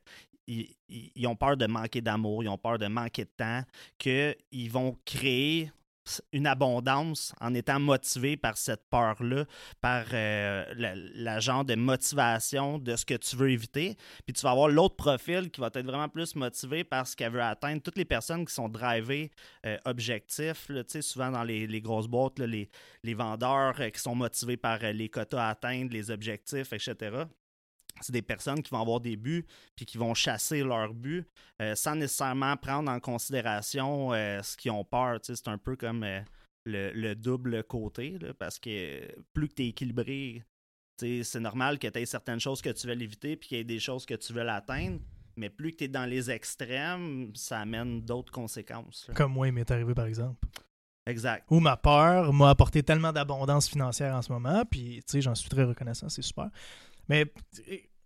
ils- 0.47 0.75
ils 0.89 1.27
ont 1.27 1.37
peur 1.37 1.57
de 1.57 1.67
manquer 1.67 2.01
d'amour, 2.01 2.45
ils 2.45 2.49
ont 2.49 2.57
peur 2.57 2.79
de 2.79 2.87
manquer 2.87 3.25
de 3.25 3.31
temps, 3.37 3.63
qu'ils 3.99 4.71
vont 4.71 4.97
créer 5.05 5.71
une 6.33 6.47
abondance 6.47 7.35
en 7.41 7.55
étant 7.55 7.81
motivé 7.81 8.37
par 8.37 8.57
cette 8.57 8.89
peur-là, 8.91 9.45
par 9.81 10.05
euh, 10.13 10.65
la, 10.77 11.41
genre 11.41 11.65
de 11.65 11.75
motivation 11.75 12.79
de 12.79 12.97
ce 12.97 13.05
que 13.05 13.15
tu 13.15 13.37
veux 13.37 13.51
éviter. 13.51 13.97
Puis 14.25 14.33
tu 14.33 14.43
vas 14.43 14.51
avoir 14.51 14.69
l'autre 14.69 14.97
profil 14.97 15.51
qui 15.51 15.61
va 15.61 15.69
être 15.69 15.87
vraiment 15.87 16.09
plus 16.09 16.35
motivé 16.35 16.85
par 16.85 17.07
ce 17.07 17.17
qu'elle 17.17 17.33
veut 17.33 17.43
atteindre. 17.43 17.83
Toutes 17.83 17.99
les 17.99 18.05
personnes 18.05 18.45
qui 18.45 18.55
sont 18.55 18.69
drivées 18.69 19.31
euh, 19.65 19.77
objectifs, 19.85 20.69
souvent 21.01 21.31
dans 21.31 21.45
les, 21.45 21.81
grosses 21.81 22.09
boîtes, 22.09 22.39
les, 22.39 22.71
les 23.03 23.15
vendeurs 23.15 23.75
euh, 23.81 23.91
qui 23.91 24.01
sont 24.01 24.15
motivés 24.15 24.57
par 24.57 24.79
euh, 24.83 24.93
les 24.93 25.09
quotas 25.09 25.47
à 25.47 25.51
atteindre, 25.51 25.93
les 25.93 26.11
objectifs, 26.11 26.73
etc 26.73 27.27
c'est 28.01 28.13
des 28.13 28.23
personnes 28.23 28.63
qui 28.63 28.71
vont 28.71 28.81
avoir 28.81 29.01
des 29.01 29.17
buts 29.17 29.47
puis 29.75 29.87
qui 29.87 29.99
vont 29.99 30.15
chasser 30.15 30.63
leurs 30.63 30.95
buts 30.95 31.25
euh, 31.63 31.75
sans 31.75 31.95
nécessairement 31.95 32.57
prendre 32.57 32.91
en 32.91 33.01
considération 33.01 34.13
euh, 34.13 34.43
ce 34.43 34.57
qu'ils 34.57 34.71
ont 34.71 34.85
peur. 34.85 35.21
Tu 35.21 35.35
sais, 35.35 35.37
C'est 35.37 35.51
un 35.51 35.59
peu 35.59 35.77
comme 35.77 36.03
euh, 36.05 36.21
le, 36.65 36.93
le 36.93 37.15
double 37.15 37.63
côté 37.65 38.19
là, 38.19 38.35
parce 38.35 38.59
que 38.59 39.01
plus 39.33 39.49
que 39.49 39.55
tu 39.55 39.63
es 39.65 39.69
équilibré, 39.69 40.43
c'est 40.99 41.41
normal 41.41 41.79
que 41.79 41.89
tu 41.89 41.99
aies 41.99 42.07
certaines 42.07 42.41
choses 42.41 42.63
que 42.63 42.71
tu 42.71 42.87
veux 42.87 43.01
éviter 43.01 43.37
puis 43.37 43.49
qu'il 43.49 43.59
y 43.59 43.61
ait 43.61 43.65
des 43.65 43.81
choses 43.81 44.07
que 44.07 44.15
tu 44.15 44.33
veux 44.33 44.43
l'atteindre. 44.45 44.99
Mais 45.39 45.51
plus 45.51 45.73
que 45.73 45.77
tu 45.77 45.85
es 45.85 45.89
dans 45.89 46.07
les 46.07 46.31
extrêmes, 46.31 47.31
ça 47.35 47.61
amène 47.61 48.01
d'autres 48.01 48.33
conséquences. 48.33 49.05
là. 49.09 49.15
Comme 49.15 49.33
moi, 49.33 49.49
il 49.49 49.53
m'est 49.53 49.71
arrivé 49.71 49.93
par 49.95 50.07
exemple. 50.07 50.47
Exact. 51.07 51.45
Ou 51.51 51.61
ma 51.61 51.77
peur 51.77 52.33
m'a 52.33 52.51
apporté 52.51 52.83
tellement 52.83 53.13
d'abondance 53.13 53.69
financière 53.69 54.15
en 54.15 54.23
ce 54.23 54.33
moment, 54.33 54.65
puis 54.65 55.03
tu 55.07 55.13
sais, 55.13 55.21
j'en 55.21 55.35
suis 55.35 55.49
très 55.49 55.63
reconnaissant, 55.63 56.09
c'est 56.09 56.23
super. 56.23 56.49
Mais 57.09 57.27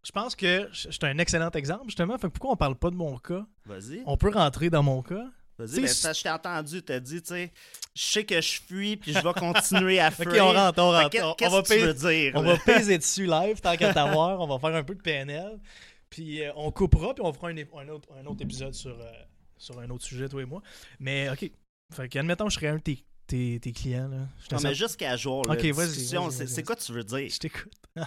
je 0.03 0.13
pense 0.13 0.35
que 0.35 0.69
je 0.73 0.91
suis 0.91 0.99
un 1.03 1.19
excellent 1.19 1.51
exemple, 1.51 1.85
justement. 1.87 2.17
Fait 2.19 2.29
que 2.29 2.33
pourquoi 2.33 2.53
on 2.53 2.57
parle 2.57 2.77
pas 2.77 2.91
de 2.91 2.97
mon 2.97 3.19
cas? 3.19 3.47
Vas-y. 3.67 4.03
On 4.07 4.17
peut 4.17 4.31
rentrer 4.31 4.71
dans 4.71 4.83
mon 4.83 5.03
cas. 5.03 5.27
Vas-y, 5.59 5.87
ça, 5.89 6.15
je 6.15 6.23
t'ai 6.23 6.31
entendu, 6.31 6.83
t'as 6.83 7.01
dit, 7.01 7.21
tu 7.21 7.29
sais, 7.35 7.53
je 7.95 8.03
sais 8.03 8.25
que 8.25 8.41
je 8.41 8.61
fuis, 8.63 8.97
puis 8.97 9.13
je 9.13 9.19
vais 9.19 9.33
continuer 9.35 10.01
à 10.01 10.09
Ok, 10.19 10.31
fuir. 10.31 10.47
on 10.47 10.53
rentre, 10.55 10.79
on 10.83 10.91
rentre. 10.91 11.17
On- 11.23 11.31
on 11.31 11.35
Qu'est-ce 11.35 11.51
va 11.53 11.63
que 11.63 11.69
tu 11.75 11.79
veux 11.81 11.93
dire? 11.95 12.33
On 12.35 12.43
va 12.43 12.57
peser 12.65 12.97
dessus 12.97 13.27
live 13.27 13.61
tant 13.61 13.77
qu'à 13.77 13.93
t'avoir. 13.93 14.41
On 14.41 14.47
va 14.47 14.59
faire 14.59 14.75
un 14.75 14.83
peu 14.85 14.95
de 14.95 15.03
PNL. 15.03 15.61
Puis 16.09 16.43
euh, 16.43 16.51
on 16.57 16.73
coupera, 16.73 17.15
puis 17.15 17.23
on 17.23 17.31
fera 17.35 17.49
un, 17.51 17.89
autre, 17.89 18.09
un 18.19 18.25
autre 18.27 18.41
épisode 18.43 18.73
sur, 18.73 18.99
euh, 18.99 19.13
sur 19.59 19.79
un 19.79 19.91
autre 19.91 20.05
sujet, 20.05 20.29
toi 20.31 20.41
et 20.41 20.47
moi. 20.47 20.63
Mais 20.99 21.29
OK. 21.29 21.51
Fait 21.93 22.09
que, 22.09 22.19
admettons, 22.19 22.49
je 22.49 22.55
serais 22.55 22.69
un 22.69 22.77
de 22.77 22.81
tes, 22.83 23.05
tes, 23.27 23.61
tes 23.61 23.73
clients. 23.73 24.09
Là. 24.09 24.17
Je 24.49 24.55
Non, 24.55 24.61
mais 24.63 24.71
sens- 24.71 24.79
juste 24.79 24.97
qu'à 24.97 25.15
jour, 25.17 25.45
là, 25.45 25.53
Ok, 25.55 25.65
vas-y, 25.67 25.89
discussion, 25.89 26.31
c'est 26.31 26.63
quoi 26.63 26.75
tu 26.77 26.91
veux 26.93 27.05
dire? 27.05 27.29
Je 27.29 27.39
t'écoute. 27.39 27.73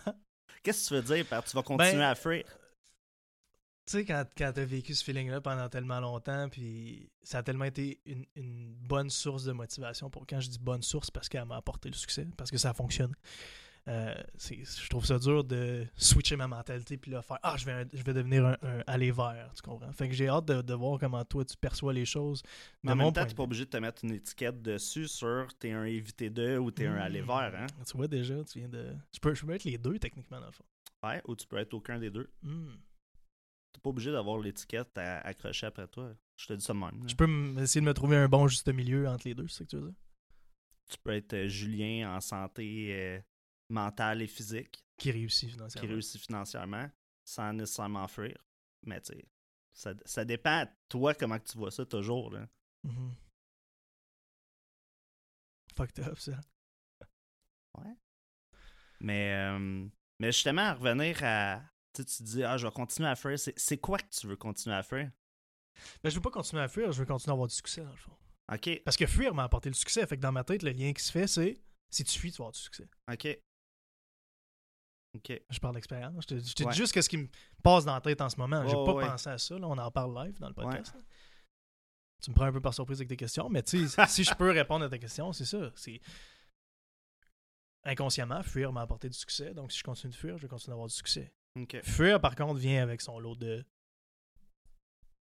Qu'est-ce 0.64 0.90
que 0.90 0.96
tu 0.96 1.02
veux 1.02 1.16
dire 1.16 1.26
par 1.28 1.44
tu 1.44 1.56
vas 1.56 1.64
continuer 1.64 1.92
Ben, 1.94 2.02
à 2.02 2.16
fuir? 2.16 2.44
Tu 3.86 3.98
sais, 3.98 4.06
quand, 4.06 4.24
quand 4.38 4.52
t'as 4.56 4.64
vécu 4.64 4.96
ce 4.96 5.04
feeling-là 5.04 5.42
pendant 5.42 5.68
tellement 5.68 6.00
longtemps, 6.00 6.48
puis 6.50 7.12
ça 7.22 7.40
a 7.40 7.44
tellement 7.44 7.66
été 7.66 8.00
une, 8.06 8.26
une 8.36 8.74
bonne 8.74 9.10
source 9.10 9.44
de 9.44 9.52
motivation 9.52 10.10
pour 10.10 10.26
quand 10.26 10.40
je 10.40 10.50
dis 10.50 10.60
bonne 10.60 10.82
source, 10.82 11.12
parce 11.12 11.28
qu'elle 11.28 11.44
m'a 11.46 11.58
apporté 11.58 11.90
le 11.90 11.96
succès, 11.96 12.26
parce 12.38 12.50
que 12.50 12.58
ça 12.58 12.70
a 12.70 12.74
fonctionné. 12.74 13.14
Euh, 13.90 14.16
je 14.40 14.88
trouve 14.90 15.06
ça 15.06 15.20
dur 15.20 15.44
de 15.44 15.86
switcher 15.98 16.38
ma 16.38 16.48
mentalité 16.48 16.96
puis 16.96 17.12
là 17.12 17.22
faire 17.22 17.38
ah 17.44 17.58
je 17.58 17.66
vais 17.66 17.86
je 17.92 18.02
vais 18.02 18.14
devenir 18.14 18.46
un, 18.46 18.58
un 18.62 18.82
aller 18.88 19.12
vers 19.12 19.52
tu 19.54 19.62
comprends? 19.62 19.92
Fait 19.92 20.08
que 20.08 20.14
j'ai 20.16 20.30
hâte 20.30 20.46
de, 20.46 20.62
de 20.62 20.74
voir 20.74 20.98
comment 20.98 21.26
toi 21.26 21.44
tu 21.44 21.58
perçois 21.58 21.92
les 21.92 22.06
choses 22.06 22.42
Mais 22.82 22.94
en 22.94 22.96
mon 22.96 23.04
même 23.06 23.14
temps, 23.14 23.26
t'es 23.26 23.34
pas 23.36 23.44
obligé 23.44 23.66
de 23.66 23.70
te 23.70 23.76
mettre 23.76 24.06
une 24.06 24.14
étiquette 24.14 24.62
dessus 24.62 25.10
sur 25.10 25.48
t'es 25.60 25.72
un 25.72 25.84
évité 25.84 26.30
de 26.30 26.58
ou 26.58 26.72
t'es 26.72 26.86
un 26.86 26.96
Hmm. 26.96 27.02
aller 27.02 27.22
vers, 27.22 27.54
hein? 27.56 27.68
tu 27.86 27.98
vois 27.98 28.08
déjà 28.08 28.42
tu 28.46 28.60
viens 28.60 28.70
de 28.70 28.96
tu 29.12 29.20
peux, 29.20 29.34
je 29.36 29.46
peux 29.46 29.52
être 29.54 29.66
les 29.66 29.78
deux 29.78 30.00
techniquement 30.00 30.40
dans 30.40 30.46
le 30.46 30.52
fond 30.54 30.64
Ouais, 31.04 31.22
ou 31.28 31.36
tu 31.36 31.46
peux 31.46 31.58
être 31.58 31.74
aucun 31.74 32.00
des 32.00 32.10
deux. 32.10 32.32
Hmm. 32.42 32.76
T'es 33.74 33.82
pas 33.82 33.90
obligé 33.90 34.14
d'avoir 34.14 34.38
l'étiquette 34.38 34.98
à- 34.98 35.18
accrochée 35.28 35.66
après 35.66 35.88
toi. 35.90 36.14
Je 36.38 36.48
te 36.48 36.54
dis 36.54 36.64
ça 36.64 36.72
de 36.72 36.80
même. 36.80 37.02
je 37.06 37.16
peux 37.16 37.28
essayer 37.62 37.82
de 37.82 37.86
me 37.86 37.94
trouver 37.94 38.16
un 38.16 38.30
bon 38.30 38.48
juste 38.48 38.70
milieu 38.74 39.10
entre 39.10 39.28
les 39.28 39.36
deux 39.36 39.50
c'est 39.50 39.58
ça 39.58 39.64
que 39.66 39.70
tu 39.72 39.76
veux 39.76 39.82
dire? 39.88 39.96
Tu 40.90 40.98
peux 41.04 41.12
être 41.12 41.34
euh, 41.34 41.48
Julien 41.50 42.16
en 42.16 42.22
santé 42.22 42.88
euh, 42.94 43.20
mentale 43.74 44.22
et 44.22 44.28
physique, 44.28 44.84
qui 44.98 45.12
réussit 45.12 45.50
qui 45.50 45.56
financièrement 45.56 45.90
réussit 45.90 46.22
financièrement, 46.22 46.90
sans 47.26 47.54
nécessairement 47.54 48.08
fuir. 48.08 48.38
Mais 48.86 49.02
tu 49.02 49.14
sais, 49.14 49.26
ça, 49.74 49.94
ça 50.06 50.24
dépend 50.26 50.64
de 50.64 50.70
toi 50.90 51.14
comment 51.14 51.40
que 51.40 51.48
tu 51.50 51.58
vois 51.58 51.72
ça 51.72 51.86
toujours. 51.86 52.32
Là. 52.32 52.48
Mhm. 52.84 53.16
fucked 55.76 56.00
up 56.06 56.20
ça 56.20 56.40
Mais, 59.00 59.34
euh, 59.34 59.88
mais 60.20 60.32
justement, 60.32 60.62
à 60.62 60.74
revenir 60.76 61.18
à. 61.24 61.62
Tu 61.94 62.06
te 62.06 62.24
dis, 62.24 62.44
ah, 62.44 62.58
je 62.58 62.66
vais 62.66 62.72
continuer 62.72 63.10
à 63.10 63.16
faire. 63.16 63.38
C'est 63.38 63.78
quoi 63.78 64.00
que 64.00 64.10
tu 64.10 64.28
veux 64.28 64.36
continuer 64.36 64.76
à 64.76 64.84
faire? 64.84 65.12
Ben, 66.04 66.10
je 66.10 66.16
veux 66.16 66.22
pas 66.22 66.32
continuer 66.32 66.62
à 66.62 66.68
fuir, 66.68 66.92
je 66.92 67.00
veux 67.00 67.06
continuer 67.06 67.32
à 67.32 67.34
avoir 67.34 67.48
du 67.48 67.56
succès 67.56 67.84
dans 67.84 67.92
le 67.92 67.98
fond. 67.98 68.16
Ok, 68.52 68.82
Parce 68.84 68.98
que 68.98 69.06
fuir 69.06 69.34
m'a 69.34 69.44
apporté 69.44 69.70
le 69.70 69.76
succès. 69.76 70.06
Fait 70.08 70.16
que 70.18 70.22
dans 70.22 70.32
ma 70.32 70.44
tête, 70.44 70.64
le 70.64 70.72
lien 70.72 70.94
qui 70.94 71.04
se 71.04 71.12
fait, 71.12 71.28
c'est 71.28 71.62
si 71.90 72.04
tu 72.04 72.18
fuis, 72.20 72.32
tu 72.32 72.38
vas 72.38 72.46
avoir 72.46 72.54
du 72.54 72.60
succès. 72.60 72.88
ok. 73.12 73.40
Je 75.50 75.60
parle 75.60 75.76
d'expérience. 75.76 76.24
Je 76.24 76.28
te, 76.36 76.40
je 76.40 76.54
te 76.54 76.64
Ouais. 76.64 76.72
dis 76.72 76.78
juste 76.78 77.00
ce 77.00 77.08
qui 77.10 77.18
me 77.18 77.28
passe 77.62 77.86
dans 77.86 77.94
la 77.94 78.02
tête 78.02 78.20
en 78.22 78.30
ce 78.30 78.38
moment. 78.38 78.68
J'ai 78.68 78.76
Ouais, 78.76 78.86
pas 78.86 78.94
ouais. 78.94 79.08
pensé 79.08 79.30
à 79.30 79.38
ça. 79.38 79.58
Là. 79.60 79.68
On 79.68 79.78
en 79.78 79.92
parle 79.92 80.26
live 80.26 80.40
dans 80.40 80.48
le 80.48 80.54
podcast. 80.54 80.96
Tu 82.24 82.30
me 82.32 82.36
prends 82.36 82.46
un 82.46 82.52
peu 82.54 82.62
par 82.62 82.74
surprise 82.74 83.00
avec 83.00 83.10
tes 83.10 83.18
questions, 83.18 83.50
mais 83.50 83.62
tu 83.64 83.88
sais, 83.88 84.06
si 84.08 84.24
je 84.24 84.34
peux 84.34 84.50
répondre 84.52 84.86
à 84.86 84.90
ta 84.90 84.98
question, 84.98 85.34
c'est 85.34 85.46
ça. 85.46 85.72
C'est 85.76 86.00
inconsciemment, 87.84 88.42
fuir 88.44 88.72
m'a 88.72 88.82
apporté 88.82 89.10
du 89.10 89.18
succès. 89.18 89.54
Donc 89.54 89.72
si 89.72 89.80
je 89.80 89.84
continue 89.84 90.12
de 90.12 90.18
fuir, 90.18 90.38
je 90.38 90.44
vais 90.44 90.48
continuer 90.48 90.72
à 90.74 90.76
avoir 90.76 90.88
du 90.88 90.96
succès. 90.96 91.34
Ok. 91.60 91.82
Fuir, 91.84 92.20
par 92.22 92.36
contre, 92.36 92.60
vient 92.60 92.82
avec 92.82 93.02
son 93.02 93.20
lot 93.20 93.36
de 93.36 93.64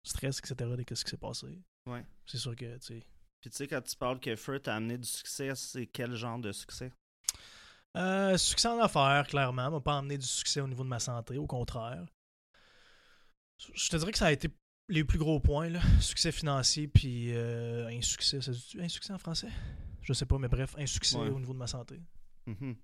stress, 0.06 0.40
etc. 0.40 0.56
de 0.76 0.84
qu'est-ce 0.84 1.06
qui 1.06 1.12
s'est 1.12 1.18
passé. 1.18 1.48
Ouais. 1.86 2.06
C'est 2.26 2.38
sûr 2.38 2.56
que, 2.56 2.76
tu 2.78 2.86
sais, 2.86 3.04
Puis 3.40 3.50
tu 3.50 3.56
sais, 3.58 3.68
quand 3.68 3.82
tu 3.82 3.96
parles 3.96 4.20
que 4.20 4.36
Feu 4.36 4.60
t'a 4.60 4.76
amené 4.76 4.98
du 4.98 5.08
succès, 5.08 5.56
c'est 5.56 5.88
quel 5.88 6.14
genre 6.16 6.40
de 6.40 6.52
succès? 6.52 6.92
Euh, 7.96 8.38
succès 8.38 8.68
en 8.68 8.80
affaires, 8.80 9.28
clairement, 9.28 9.70
m'a 9.70 9.80
pas 9.80 9.98
amené 10.00 10.18
du 10.18 10.26
succès 10.26 10.62
au 10.62 10.68
niveau 10.68 10.84
de 10.84 10.90
ma 10.90 11.00
santé, 11.00 11.38
au 11.38 11.46
contraire. 11.46 12.06
Je 13.74 13.90
te 13.90 13.96
dirais 13.98 14.12
que 14.12 14.18
ça 14.18 14.26
a 14.28 14.32
été 14.32 14.50
les 14.90 15.04
plus 15.04 15.20
gros 15.20 15.40
points, 15.40 15.70
là. 15.70 15.80
Succès 16.00 16.32
financier, 16.32 16.88
puis 16.88 17.32
euh, 17.34 17.88
insuccès. 17.88 18.40
Dit 18.40 18.78
insuccès 18.82 19.14
en 19.14 19.18
français? 19.20 19.50
Je 20.02 20.12
sais 20.14 20.26
pas, 20.26 20.38
mais 20.38 20.48
bref, 20.50 20.76
insuccès 20.78 21.18
Ouais. 21.18 21.30
au 21.30 21.40
niveau 21.40 21.54
de 21.54 21.60
ma 21.60 21.68
santé. 21.68 22.02
Mhm. 22.48 22.76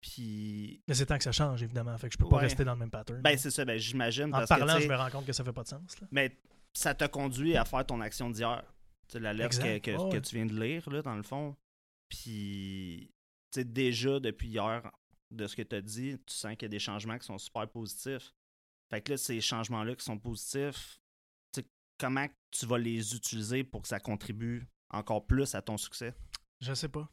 Puis, 0.00 0.80
Mais 0.88 0.94
c'est 0.94 1.06
temps 1.06 1.18
que 1.18 1.24
ça 1.24 1.32
change, 1.32 1.62
évidemment. 1.62 1.96
Fait 1.98 2.08
que 2.08 2.14
je 2.14 2.18
peux 2.18 2.28
pas 2.28 2.38
rester 2.38 2.64
dans 2.64 2.72
le 2.72 2.78
même 2.78 2.90
pattern. 2.90 3.20
ben 3.20 3.36
c'est 3.36 3.50
ça, 3.50 3.64
ben 3.64 3.78
j'imagine. 3.78 4.26
en 4.26 4.38
parce 4.38 4.48
parlant, 4.48 4.76
que, 4.76 4.82
je 4.82 4.88
me 4.88 4.94
rends 4.96 5.10
compte 5.10 5.26
que 5.26 5.32
ça 5.32 5.44
fait 5.44 5.52
pas 5.52 5.62
de 5.64 5.68
sens. 5.68 6.00
Là. 6.00 6.06
Mais 6.12 6.36
ça 6.72 6.94
t'a 6.94 7.08
conduit 7.08 7.56
à 7.56 7.64
faire 7.64 7.84
ton 7.84 8.00
action 8.00 8.30
d'hier. 8.30 8.62
La 9.14 9.32
lettre 9.32 9.58
que, 9.58 9.78
que- 9.78 9.90
Ouais, 9.90 10.08
que 10.10 10.14
ouais. 10.16 10.20
tu 10.20 10.36
viens 10.36 10.46
de 10.46 10.58
lire, 10.58 10.88
là, 10.90 11.02
dans 11.02 11.16
le 11.16 11.22
fond. 11.22 11.56
Puis, 12.08 13.12
tu 13.50 13.60
sais, 13.60 13.64
déjà, 13.64 14.20
depuis 14.20 14.48
hier, 14.48 14.90
de 15.30 15.46
ce 15.46 15.56
que 15.56 15.62
tu 15.62 15.76
as 15.76 15.80
dit, 15.80 16.18
tu 16.26 16.34
sens 16.34 16.52
qu'il 16.52 16.62
y 16.62 16.66
a 16.66 16.68
des 16.68 16.78
changements 16.78 17.18
qui 17.18 17.26
sont 17.26 17.38
super 17.38 17.68
positifs. 17.68 18.34
Fait 18.90 19.02
que 19.02 19.12
là, 19.12 19.16
ces 19.18 19.40
changements-là 19.40 19.94
qui 19.94 20.04
sont 20.04 20.18
positifs, 20.18 21.00
tu 21.52 21.60
sais, 21.60 21.66
comment 21.98 22.26
tu 22.50 22.66
vas 22.66 22.78
les 22.78 23.14
utiliser 23.14 23.64
pour 23.64 23.82
que 23.82 23.88
ça 23.88 24.00
contribue 24.00 24.66
encore 24.90 25.26
plus 25.26 25.54
à 25.54 25.60
ton 25.60 25.76
succès? 25.76 26.14
Je 26.60 26.72
sais 26.72 26.88
pas. 26.88 27.10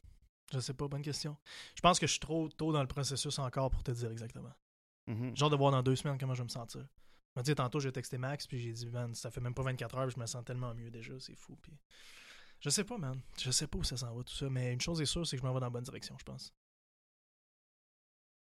Je 0.52 0.60
sais 0.60 0.74
pas, 0.74 0.88
bonne 0.88 1.02
question. 1.02 1.36
Je 1.74 1.80
pense 1.80 1.98
que 1.98 2.06
je 2.06 2.12
suis 2.12 2.20
trop 2.20 2.48
tôt 2.48 2.72
dans 2.72 2.80
le 2.80 2.88
processus 2.88 3.38
encore 3.38 3.70
pour 3.70 3.82
te 3.82 3.90
dire 3.90 4.10
exactement. 4.10 4.52
J'ai 5.08 5.44
hâte 5.44 5.52
de 5.52 5.56
voir 5.56 5.70
dans 5.70 5.82
deux 5.82 5.94
semaines 5.94 6.18
comment 6.18 6.34
je 6.34 6.40
vais 6.40 6.46
me 6.46 6.50
sentir. 6.50 6.84
Je 7.34 7.40
me 7.40 7.44
dis, 7.44 7.54
tantôt, 7.54 7.78
j'ai 7.78 7.92
texté 7.92 8.16
Max, 8.18 8.46
puis 8.46 8.58
j'ai 8.58 8.72
dit, 8.72 8.86
man, 8.86 9.14
ça 9.14 9.30
fait 9.30 9.40
même 9.40 9.54
pas 9.54 9.62
24 9.62 9.96
heures, 9.96 10.06
puis 10.06 10.14
je 10.16 10.20
me 10.20 10.26
sens 10.26 10.44
tellement 10.44 10.74
mieux 10.74 10.90
déjà, 10.90 11.12
c'est 11.20 11.36
fou. 11.36 11.56
Puis... 11.62 11.72
Je 12.60 12.70
sais 12.70 12.84
pas, 12.84 12.98
man. 12.98 13.20
Je 13.38 13.50
sais 13.50 13.66
pas 13.66 13.78
où 13.78 13.84
ça 13.84 13.96
s'en 13.96 14.14
va, 14.14 14.22
tout 14.24 14.34
ça, 14.34 14.48
mais 14.50 14.72
une 14.72 14.80
chose 14.80 15.00
est 15.00 15.06
sûre, 15.06 15.26
c'est 15.26 15.36
que 15.36 15.42
je 15.42 15.46
m'en 15.46 15.52
vais 15.54 15.60
dans 15.60 15.66
la 15.66 15.70
bonne 15.70 15.84
direction, 15.84 16.16
je 16.18 16.24
pense. 16.24 16.52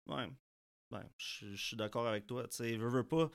Ouais. 0.07 0.27
Ben, 0.91 1.09
je 1.17 1.55
suis 1.55 1.77
d'accord 1.77 2.07
avec 2.07 2.27
toi. 2.27 2.47
Tu 2.47 2.57
sais, 2.57 2.75
veux, 2.77 2.89
veux 2.89 3.07
pas. 3.07 3.29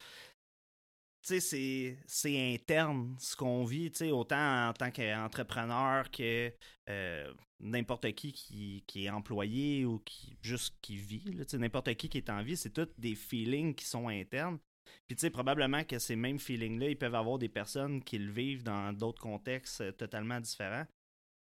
Tu 1.23 1.41
sais, 1.41 1.97
c'est- 2.07 2.55
interne 2.55 3.17
ce 3.19 3.35
qu'on 3.37 3.65
vit, 3.65 3.91
tu 3.91 3.99
sais, 3.99 4.11
autant 4.13 4.69
en 4.69 4.73
tant 4.73 4.91
qu'entrepreneur 4.91 6.11
que 6.11 6.53
euh, 6.89 7.35
n'importe 7.61 8.13
qui, 8.13 8.33
qui 8.33 8.85
qui 8.87 9.05
est 9.07 9.11
employé 9.11 9.85
ou 9.85 9.99
qui 10.01 10.39
juste 10.43 10.77
qui 10.81 10.97
vit. 10.97 11.25
tu 11.25 11.45
sais, 11.49 11.59
N'importe 11.59 11.93
qui 11.97 12.09
qui 12.09 12.19
est 12.19 12.31
en 12.31 12.43
vie, 12.43 12.57
c'est 12.57 12.71
tous 12.71 12.89
des 12.97 13.15
feelings 13.15 13.75
qui 13.75 13.85
sont 13.85 14.09
internes. 14.09 14.59
Puis 15.07 15.17
tu 15.17 15.21
sais, 15.21 15.31
probablement 15.31 15.85
que 15.85 15.99
ces 15.99 16.17
mêmes 16.17 16.39
feelings-là, 16.39 16.89
ils 16.89 16.99
peuvent 16.99 17.15
avoir 17.15 17.39
des 17.39 17.49
personnes 17.49 18.03
qui 18.03 18.19
le 18.19 18.31
vivent 18.31 18.63
dans 18.63 18.93
d'autres 18.93 19.21
contextes 19.21 19.81
euh, 19.81 19.93
totalement 19.93 20.41
différents. 20.41 20.87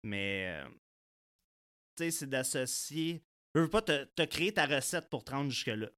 Mais 0.02 0.46
euh, 0.48 0.68
tu 1.96 2.04
sais, 2.04 2.10
c'est 2.10 2.26
d'associer. 2.26 3.22
Je 3.54 3.60
veux 3.60 3.70
pas 3.70 3.82
te, 3.82 4.04
te 4.04 4.22
créer 4.22 4.52
ta 4.52 4.66
recette 4.66 5.08
pour 5.08 5.24
te 5.24 5.30
rendre 5.30 5.50
jusque-là. 5.50 5.88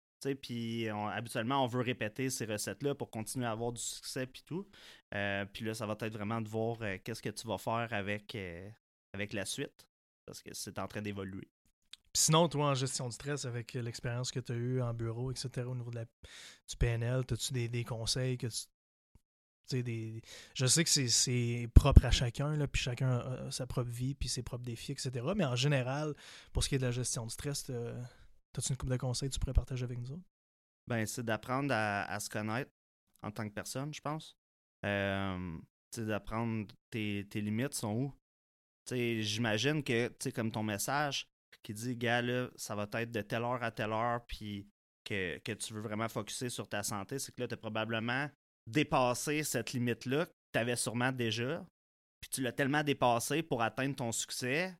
Puis 0.42 0.88
habituellement, 0.88 1.62
on 1.62 1.68
veut 1.68 1.82
répéter 1.82 2.30
ces 2.30 2.46
recettes-là 2.46 2.96
pour 2.96 3.10
continuer 3.10 3.46
à 3.46 3.52
avoir 3.52 3.72
du 3.72 3.80
succès 3.80 4.26
puis 4.26 4.42
tout. 4.44 4.66
Euh, 5.14 5.44
puis 5.44 5.64
là, 5.64 5.72
ça 5.72 5.86
va 5.86 5.96
être 6.00 6.12
vraiment 6.12 6.40
de 6.40 6.48
voir 6.48 6.78
qu'est-ce 7.04 7.22
que 7.22 7.28
tu 7.28 7.46
vas 7.46 7.58
faire 7.58 7.92
avec, 7.92 8.36
avec 9.12 9.32
la 9.32 9.44
suite. 9.44 9.86
Parce 10.24 10.42
que 10.42 10.52
c'est 10.52 10.78
en 10.80 10.88
train 10.88 11.02
d'évoluer. 11.02 11.48
Sinon, 12.16 12.48
toi, 12.48 12.70
en 12.70 12.74
gestion 12.74 13.08
du 13.08 13.14
stress, 13.14 13.44
avec 13.44 13.74
l'expérience 13.74 14.30
que 14.30 14.40
tu 14.40 14.52
as 14.52 14.54
eue 14.54 14.80
en 14.80 14.94
bureau, 14.94 15.30
etc., 15.30 15.66
au 15.66 15.74
niveau 15.74 15.90
de 15.90 15.96
la, 15.96 16.04
du 16.04 16.76
PNL, 16.78 17.20
as-tu 17.30 17.52
des, 17.52 17.68
des 17.68 17.84
conseils 17.84 18.38
que 18.38 18.46
tu. 19.68 19.82
des, 19.82 20.22
je 20.54 20.66
sais 20.66 20.82
que 20.82 20.90
c'est- 20.90 21.68
propre 21.74 22.06
à 22.06 22.10
chacun, 22.10 22.56
là, 22.56 22.66
puis 22.66 22.80
chacun 22.80 23.18
a, 23.18 23.50
sa 23.50 23.66
propre 23.66 23.90
vie, 23.90 24.14
puis 24.14 24.28
ses 24.30 24.42
propres 24.42 24.64
défis, 24.64 24.92
etc. 24.92 25.10
Mais 25.36 25.44
en 25.44 25.56
général, 25.56 26.14
pour 26.52 26.64
ce 26.64 26.70
qui 26.70 26.76
est 26.76 26.78
de 26.78 26.86
la 26.86 26.90
gestion 26.90 27.26
du 27.26 27.32
stress, 27.34 27.68
as-tu 27.68 28.70
une 28.70 28.76
couple 28.76 28.92
de 28.92 28.96
conseils 28.96 29.28
que 29.28 29.34
tu 29.34 29.40
pourrais 29.40 29.52
partager 29.52 29.84
avec 29.84 29.98
nous 29.98 30.12
autres? 30.12 30.24
Ben, 30.86 31.04
c'est 31.04 31.24
d'apprendre 31.24 31.74
à, 31.74 32.04
à 32.04 32.18
se 32.18 32.30
connaître 32.30 32.70
en 33.22 33.30
tant 33.30 33.46
que 33.46 33.52
personne, 33.52 33.92
je 33.92 34.00
pense. 34.00 34.36
Euh, 34.86 35.58
d'apprendre 35.98 36.66
tes, 36.90 37.26
tes 37.28 37.40
limites 37.40 37.74
sont 37.74 37.92
où? 37.92 38.14
J'imagine 38.90 39.82
que, 39.82 40.10
comme 40.30 40.52
ton 40.52 40.62
message 40.62 41.26
qui 41.62 41.74
dit, 41.74 41.96
gars, 41.96 42.22
là, 42.22 42.48
ça 42.56 42.74
va 42.74 42.88
être 42.94 43.10
de 43.10 43.20
telle 43.22 43.42
heure 43.42 43.62
à 43.62 43.70
telle 43.70 43.92
heure, 43.92 44.24
puis 44.26 44.66
que, 45.04 45.38
que 45.38 45.52
tu 45.52 45.74
veux 45.74 45.80
vraiment 45.80 46.08
focuser 46.08 46.48
sur 46.48 46.68
ta 46.68 46.82
santé, 46.82 47.18
c'est 47.18 47.32
que 47.34 47.40
là, 47.42 47.48
tu 47.48 47.54
as 47.54 47.58
probablement 47.58 48.28
dépassé 48.66 49.42
cette 49.44 49.72
limite-là 49.72 50.26
que 50.26 50.32
tu 50.52 50.58
avais 50.58 50.76
sûrement 50.76 51.12
déjà, 51.12 51.64
puis 52.20 52.30
tu 52.30 52.42
l'as 52.42 52.52
tellement 52.52 52.82
dépassé 52.82 53.42
pour 53.42 53.62
atteindre 53.62 53.96
ton 53.96 54.12
succès 54.12 54.74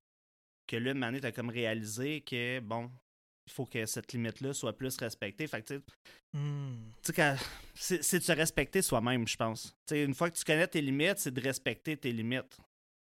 que 0.67 0.77
là, 0.77 0.95
Mané, 0.95 1.21
tu 1.21 1.27
as 1.27 1.33
comme 1.33 1.51
réalisé 1.51 2.21
que, 2.23 2.59
bon, 2.61 2.91
il 3.47 3.53
faut 3.53 3.67
que 3.67 3.87
cette 3.87 4.13
limite-là 4.13 4.53
soit 4.53 4.77
plus 4.77 4.97
respectée. 4.97 5.47
Fait 5.47 5.63
que, 5.63 5.81
quand- 7.15 7.37
c'est 7.75 8.03
c'est 8.03 8.19
de 8.19 8.25
se 8.25 8.33
respecter 8.33 8.83
soi-même, 8.83 9.29
je 9.29 9.37
pense. 9.37 9.67
Tu 9.87 9.95
sais, 9.95 10.05
une 10.05 10.15
fois 10.15 10.31
que 10.31 10.37
tu 10.37 10.45
connais 10.45 10.67
tes 10.67 10.81
limites, 10.81 11.19
c'est 11.19 11.31
de 11.31 11.41
respecter 11.41 11.97
tes 11.97 12.13
limites. 12.13 12.59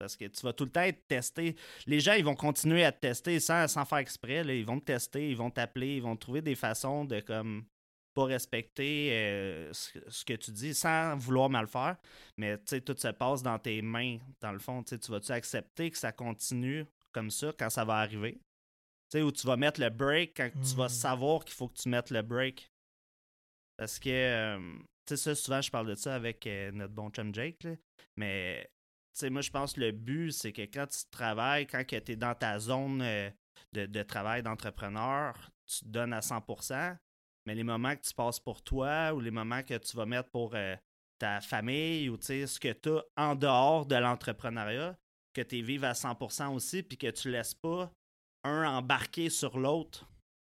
Parce 0.04 0.18
que 0.18 0.26
tu 0.26 0.42
vas 0.42 0.52
tout 0.52 0.66
le 0.66 0.70
temps 0.70 0.82
être 0.82 1.08
testé. 1.08 1.56
Les 1.86 2.02
gens, 2.02 2.13
ils 2.13 2.26
vont 2.26 2.36
continuer 2.36 2.84
à 2.84 2.92
te 2.92 3.00
tester 3.00 3.39
sans, 3.39 3.70
sans 3.70 3.86
faire 3.86 4.00
exprès. 4.00 4.44
Ils 4.46 4.66
vont 4.66 4.80
te 4.80 4.86
tester, 4.86 5.30
ils 5.30 5.38
vont 5.38 5.50
t'appeler, 5.50 5.96
ils 5.96 6.02
vont 6.02 6.18
trouver 6.18 6.42
des 6.42 6.56
façons 6.56 7.06
de 7.06 7.22
comme 7.22 7.63
pas 8.13 8.26
respecter 8.26 9.10
euh, 9.12 9.74
ce, 9.74 10.24
que 10.26 10.34
tu 10.34 10.52
dis 10.52 10.74
sans 10.74 11.16
vouloir 11.16 11.50
mal 11.50 11.68
faire. 11.68 11.96
Mais 12.38 12.58
tu 12.58 12.63
sais, 12.68 12.82
tout 12.82 12.96
se 12.98 13.08
passe 13.08 13.42
dans 13.42 13.58
tes 13.58 13.82
mains, 13.82 14.18
dans 14.42 14.52
le 14.52 14.60
fond. 14.60 14.84
Tu 14.84 14.98
vas-tu 15.10 15.32
accepter 15.32 15.89
que 15.89 15.98
ça 15.98 16.12
continue 16.12 16.86
comme 17.13 17.32
ça 17.32 17.52
quand 17.58 17.70
ça 17.70 17.86
va 17.86 17.96
arriver? 17.96 18.34
Tu 19.10 19.20
sais, 19.20 19.22
où 19.22 19.32
tu 19.32 19.48
vas 19.48 19.56
mettre 19.56 19.80
le 19.80 19.89
break 19.89 20.36
quand 20.36 20.50
tu 20.52 20.76
vas 20.76 20.88
hmm. 20.88 20.89
savoir 20.89 21.46
qu'il 21.46 21.56
faut 21.56 21.70
que 21.70 21.78
tu 21.82 21.89
mettes 21.89 22.12
le 22.12 22.22
break. 22.22 22.70
Parce 23.78 24.00
que, 24.00 24.10
euh, 24.10 24.60
tu 25.08 25.16
sais, 25.16 25.18
ça, 25.18 25.36
souvent, 25.36 25.62
je 25.62 25.72
parle 25.72 25.88
de 25.88 25.96
ça 25.96 26.13
avec 26.13 26.46
euh, 26.46 26.72
notre 26.72 26.94
bon 26.94 27.10
chum 27.10 27.34
Jake, 27.34 27.66
mais, 28.16 28.63
tu 28.63 28.72
sais, 29.13 29.30
moi, 29.30 29.41
je 29.41 29.52
pense 29.52 29.73
que 29.73 29.82
le 29.82 29.91
but, 29.91 30.32
c'est 30.32 30.52
que 30.52 30.63
quand 30.63 30.88
tu 30.88 30.99
travailles, 31.12 31.67
quand 31.67 31.84
tu 31.86 31.95
es 31.95 32.15
dans 32.15 32.36
ta 32.36 32.60
zone 32.60 32.99
de, 33.71 33.86
de, 33.86 34.04
travail 34.04 34.43
d'entrepreneur, 34.43 35.52
tu 35.65 35.80
te 35.80 35.89
donnes 35.89 36.13
à 36.13 36.19
100%, 36.19 36.97
mais 37.45 37.56
les 37.56 37.63
moments 37.63 37.95
que 37.95 38.02
tu 38.02 38.13
passes 38.13 38.39
pour 38.39 38.62
toi 38.63 39.13
ou 39.13 39.19
les 39.19 39.32
moments 39.32 39.63
que 39.63 39.78
tu 39.78 39.95
vas 39.97 40.06
mettre 40.06 40.30
pour 40.30 40.56
euh, 40.56 40.76
ta 41.19 41.41
famille 41.41 42.10
ou 42.10 42.17
ce 42.21 42.60
que 42.60 42.73
tu 42.73 42.89
as 42.89 43.04
en 43.17 43.36
dehors 43.36 43.86
de 43.86 43.95
l'entrepreneuriat, 43.95 44.97
que 45.34 45.41
tu 45.41 45.62
vives 45.62 45.84
à 45.84 45.93
100% 45.93 46.54
aussi, 46.54 46.84
puis 46.84 46.97
que 46.97 47.10
tu 47.12 47.30
laisses 47.30 47.56
pas 47.56 47.91
un 48.43 48.65
embarquer 48.78 49.30
sur 49.30 49.58
l'autre. 49.58 50.08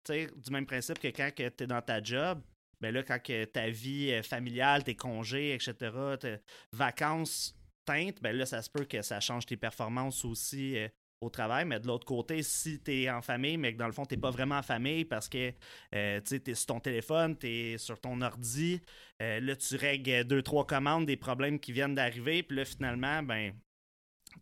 Du 0.09 0.51
même 0.51 0.67
principe 0.67 0.99
que 0.99 1.09
quand 1.09 1.31
tu 1.35 1.43
es 1.43 1.67
dans 1.67 1.83
ta 1.83 2.03
job, 2.03 2.43
ben 2.81 2.93
là, 2.93 3.05
quand 3.05 3.23
que 3.23 3.45
ta 3.45 3.71
vie 3.71 4.11
euh, 4.11 4.23
familiale, 4.25 4.83
tes 4.83 4.97
congés, 4.97 5.55
etc., 5.55 5.77
tes 6.19 6.39
vacances 6.73 7.55
teintes, 7.85 8.21
ben 8.23 8.37
là, 8.37 8.47
ça 8.47 8.63
se 8.63 8.71
peut 8.71 8.85
que 8.85 9.03
ça 9.03 9.21
change 9.21 9.47
tes 9.47 9.57
performances 9.57 10.25
aussi 10.25 10.77
euh, 10.77 10.89
au 11.23 11.31
travail, 11.31 11.65
mais 11.65 11.79
de 11.81 11.87
l'autre 11.87 12.05
côté, 12.05 12.43
si 12.43 12.81
tu 12.83 13.03
es 13.03 13.11
en 13.11 13.23
famille, 13.23 13.57
mais 13.57 13.73
que 13.73 13.79
dans 13.79 13.87
le 13.87 13.93
fond, 13.93 14.05
tu 14.05 14.17
pas 14.19 14.31
vraiment 14.31 14.59
en 14.59 14.63
famille 14.63 15.05
parce 15.05 15.29
que 15.29 15.53
euh, 15.95 16.21
tu 16.21 16.43
es 16.45 16.55
sur 16.55 16.67
ton 16.67 16.81
téléphone, 16.81 17.39
tu 17.39 17.47
es 17.47 17.79
sur 17.79 18.01
ton 18.01 18.21
ordi, 18.21 18.81
euh, 19.21 19.41
là, 19.41 19.57
tu 19.57 19.77
règles 19.77 20.25
deux, 20.25 20.43
trois 20.43 20.67
commandes 20.67 21.07
des 21.07 21.17
problèmes 21.17 21.61
qui 21.61 21.73
viennent 21.73 21.95
d'arriver, 21.95 22.43
puis 22.43 22.57
là, 22.57 22.65
finalement, 22.65 23.23
ben, 23.23 23.55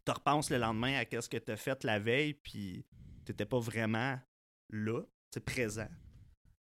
tu 0.05 0.11
repenses 0.11 0.51
le 0.51 0.59
lendemain 0.59 0.95
à 0.95 1.21
ce 1.21 1.29
que 1.29 1.37
tu 1.37 1.53
as 1.53 1.57
fait 1.57 1.85
la 1.85 1.99
veille, 1.99 2.35
puis 2.35 2.85
tu 3.27 3.35
pas 3.35 3.61
vraiment 3.61 4.19
là, 4.71 5.03
c'est 5.31 5.45
présent. 5.45 5.89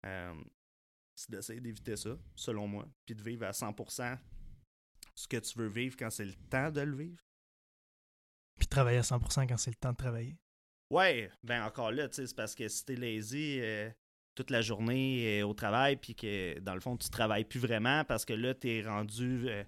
Euh, 0.05 0.33
c'est 1.15 1.31
d'essayer 1.31 1.59
d'éviter 1.59 1.95
ça, 1.95 2.17
selon 2.35 2.67
moi, 2.67 2.87
puis 3.05 3.15
de 3.15 3.23
vivre 3.23 3.45
à 3.45 3.51
100% 3.51 4.17
ce 5.19 5.27
que 5.27 5.37
tu 5.37 5.59
veux 5.59 5.67
vivre 5.67 5.97
quand 5.97 6.09
c'est 6.09 6.25
le 6.25 6.33
temps 6.49 6.71
de 6.71 6.79
le 6.79 6.95
vivre. 6.95 7.21
Puis 8.57 8.67
travailler 8.67 8.99
à 8.99 9.01
100% 9.01 9.47
quand 9.47 9.57
c'est 9.57 9.71
le 9.71 9.75
temps 9.75 9.91
de 9.91 9.97
travailler. 9.97 10.37
Ouais, 10.89 11.29
ben 11.43 11.63
encore 11.63 11.91
là, 11.91 12.07
tu 12.07 12.15
sais, 12.15 12.27
c'est 12.27 12.35
parce 12.35 12.55
que 12.55 12.67
si 12.69 12.85
t'es 12.85 12.95
lazy 12.95 13.59
euh, 13.59 13.89
toute 14.33 14.49
la 14.49 14.61
journée 14.61 15.41
euh, 15.41 15.45
au 15.45 15.53
travail, 15.53 15.97
puis 15.97 16.15
que 16.15 16.57
dans 16.59 16.73
le 16.73 16.79
fond, 16.79 16.95
tu 16.95 17.09
travailles 17.09 17.43
plus 17.43 17.59
vraiment 17.59 18.05
parce 18.05 18.23
que 18.23 18.33
là, 18.33 18.53
t'es 18.53 18.81
rendu 18.81 19.49
euh, 19.49 19.63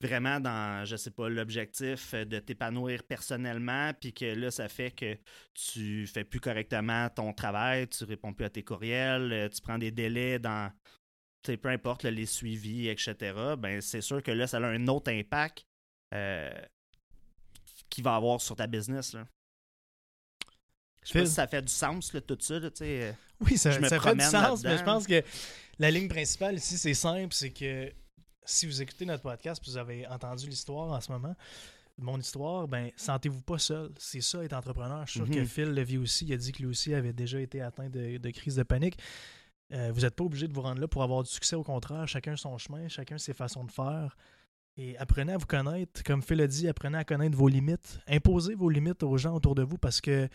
vraiment 0.00 0.40
dans, 0.40 0.84
je 0.84 0.96
sais 0.96 1.12
pas, 1.12 1.28
l'objectif 1.28 2.12
de 2.14 2.40
t'épanouir 2.40 3.04
personnellement, 3.04 3.92
puis 3.98 4.12
que 4.12 4.26
là, 4.26 4.50
ça 4.50 4.68
fait 4.68 4.90
que 4.90 5.16
tu 5.54 6.06
fais 6.08 6.24
plus 6.24 6.40
correctement 6.40 7.08
ton 7.10 7.32
travail, 7.32 7.88
tu 7.88 8.04
réponds 8.04 8.34
plus 8.34 8.44
à 8.44 8.50
tes 8.50 8.64
courriels, 8.64 9.50
tu 9.54 9.60
prends 9.62 9.78
des 9.78 9.92
délais 9.92 10.40
dans, 10.40 10.70
peu 11.56 11.68
importe 11.68 12.04
les 12.04 12.26
suivis, 12.26 12.88
etc. 12.88 13.14
Ben, 13.58 13.80
c'est 13.80 14.00
sûr 14.00 14.22
que 14.22 14.30
là, 14.30 14.46
ça 14.46 14.58
a 14.58 14.66
un 14.66 14.86
autre 14.88 15.12
impact 15.12 15.66
qu'il 17.90 18.04
va 18.04 18.14
avoir 18.14 18.40
sur 18.40 18.56
ta 18.56 18.66
business. 18.66 19.12
Là. 19.12 19.26
Je 21.06 21.12
sais 21.12 21.20
pas 21.20 21.26
si 21.26 21.32
ça 21.32 21.46
fait 21.46 21.62
du 21.62 21.72
sens, 21.72 22.12
là, 22.12 22.20
tout 22.20 22.36
ça. 22.40 22.58
Là, 22.58 22.68
euh, 22.80 23.12
oui, 23.40 23.56
ça, 23.56 23.72
ça 23.72 24.00
fait 24.00 24.14
du 24.14 24.24
sens, 24.24 24.64
mais 24.64 24.76
je 24.76 24.82
pense 24.82 25.06
que 25.06 25.22
la 25.78 25.90
ligne 25.90 26.08
principale 26.08 26.56
ici, 26.56 26.76
c'est 26.78 26.94
simple, 26.94 27.32
c'est 27.32 27.50
que 27.50 27.92
si 28.44 28.66
vous 28.66 28.82
écoutez 28.82 29.04
notre 29.04 29.22
podcast 29.22 29.60
vous 29.66 29.76
avez 29.76 30.06
entendu 30.06 30.48
l'histoire 30.48 30.92
en 30.92 31.00
ce 31.00 31.10
moment, 31.10 31.34
mon 31.98 32.18
histoire, 32.18 32.68
ben 32.68 32.90
sentez-vous 32.96 33.40
pas 33.40 33.58
seul. 33.58 33.90
C'est 33.98 34.20
ça 34.20 34.44
être 34.44 34.52
entrepreneur. 34.52 35.06
Je 35.06 35.12
suis 35.12 35.20
sûr 35.20 35.30
que 35.30 35.38
mhm. 35.38 35.46
Phil 35.46 35.74
le 35.74 35.82
vit 35.82 35.98
aussi. 35.98 36.26
Il 36.26 36.32
a 36.32 36.36
dit 36.36 36.52
que 36.52 36.58
lui 36.58 36.66
aussi 36.66 36.92
avait 36.92 37.12
déjà 37.12 37.40
été 37.40 37.62
atteint 37.62 37.88
de, 37.88 38.30
crise 38.30 38.56
de 38.56 38.62
panique. 38.64 38.98
Euh, 39.72 39.90
vous 39.92 40.02
n'êtes 40.02 40.14
pas 40.14 40.24
obligé 40.24 40.46
de 40.46 40.52
vous 40.52 40.62
rendre 40.62 40.80
là 40.80 40.88
pour 40.88 41.02
avoir 41.02 41.22
du 41.22 41.30
succès. 41.30 41.56
Au 41.56 41.64
contraire, 41.64 42.06
chacun 42.06 42.36
son 42.36 42.56
chemin, 42.58 42.88
chacun 42.88 43.18
ses 43.18 43.34
façons 43.34 43.64
de 43.64 43.70
faire. 43.70 44.16
Et 44.76 44.96
apprenez 44.98 45.32
à 45.32 45.38
vous 45.38 45.46
connaître. 45.46 46.02
Comme 46.04 46.22
Phil 46.22 46.40
a 46.40 46.46
dit, 46.46 46.68
apprenez 46.68 46.98
à 46.98 47.04
connaître 47.04 47.36
vos 47.36 47.48
limites. 47.48 47.98
Imposez 48.06 48.54
vos 48.54 48.68
limites 48.68 49.02
aux 49.02 49.16
gens 49.16 49.34
autour 49.34 49.54
de 49.54 49.62
vous 49.62 49.78
parce 49.78 50.00
que 50.00 50.28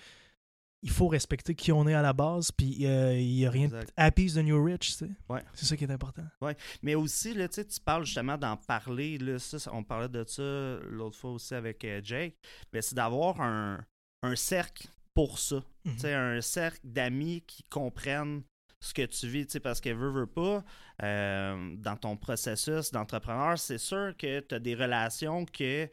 il 0.84 0.90
faut 0.90 1.08
respecter 1.08 1.54
qui 1.54 1.72
on 1.72 1.88
est 1.88 1.94
à 1.94 2.02
la 2.02 2.14
base, 2.14 2.52
puis 2.52 2.88
euh, 2.88 3.14
il 3.14 3.36
n'y 3.36 3.46
a 3.46 3.52
rien 3.52 3.68
de 3.68 3.80
happy 3.96 4.34
the 4.34 4.38
new 4.38 4.64
rich, 4.64 4.88
tu 4.88 4.92
sais. 4.94 5.12
Ouais. 5.30 5.44
C'est 5.54 5.66
ça 5.66 5.78
qui 5.78 5.84
est 5.84 5.92
important. 5.92 6.24
Ouais. 6.42 6.56
Mais 6.82 6.96
aussi, 6.96 7.34
là, 7.34 7.48
tu 7.48 7.64
parles 7.86 8.06
justement 8.06 8.38
d'en 8.38 8.58
parler, 8.58 9.18
là, 9.20 9.38
ça, 9.38 9.58
on 9.74 9.84
parlait 9.84 10.10
de 10.10 10.24
ça 10.26 10.80
l'autre 10.90 11.18
fois 11.18 11.32
aussi 11.32 11.54
avec 11.54 11.86
euh, 11.86 12.02
Jake, 12.04 12.36
mais 12.74 12.82
c'est 12.82 12.96
d'avoir 12.96 13.42
un, 13.42 13.86
un, 14.24 14.36
cercle 14.36 14.88
pour 15.14 15.38
ça. 15.38 15.64
Mhm. 15.86 15.98
Sais, 16.00 16.14
un 16.14 16.42
cercle 16.42 16.80
d'amis 16.84 17.44
qui 17.46 17.64
comprennent 17.70 18.42
ce 18.82 18.94
que 18.94 19.06
tu 19.06 19.28
vis, 19.28 19.60
parce 19.64 19.80
que 19.80 19.90
veux, 19.90 20.10
veux 20.10 20.26
pas, 20.26 20.64
euh, 21.04 21.76
dans 21.78 21.96
ton 21.96 22.18
processus 22.18 22.92
d'entrepreneur, 22.92 23.58
c'est 23.58 23.78
sûr 23.78 24.14
que 24.18 24.40
tu 24.40 24.56
as 24.56 24.60
des 24.60 24.76
relations 24.76 25.46
qui 25.46 25.88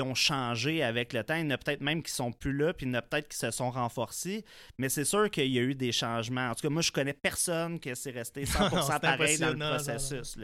ont 0.00 0.14
changé 0.14 0.82
avec 0.82 1.12
le 1.12 1.22
temps. 1.22 1.36
Il 1.36 1.44
y 1.44 1.46
en 1.46 1.50
a 1.50 1.58
peut-être 1.58 1.80
même 1.80 2.02
qui 2.02 2.10
sont 2.10 2.32
plus 2.32 2.52
là, 2.52 2.72
puis 2.74 2.86
il 2.86 2.88
y 2.88 2.92
en 2.92 2.98
a 2.98 3.02
peut-être 3.02 3.28
qui 3.28 3.38
se 3.38 3.52
sont 3.52 3.70
renforcés. 3.70 4.44
Mais 4.78 4.88
c'est 4.88 5.04
sûr 5.04 5.30
qu'il 5.30 5.52
y 5.52 5.58
a 5.60 5.62
eu 5.62 5.76
des 5.76 5.92
changements. 5.92 6.50
En 6.50 6.54
tout 6.54 6.62
cas, 6.62 6.70
moi, 6.70 6.82
je 6.82 6.90
connais 6.90 7.12
personne 7.12 7.78
qui 7.78 7.94
s'est 7.94 8.10
resté 8.10 8.44
100% 8.44 9.00
pareil 9.00 9.38
dans 9.38 9.50
le 9.50 9.58
processus. 9.58 10.36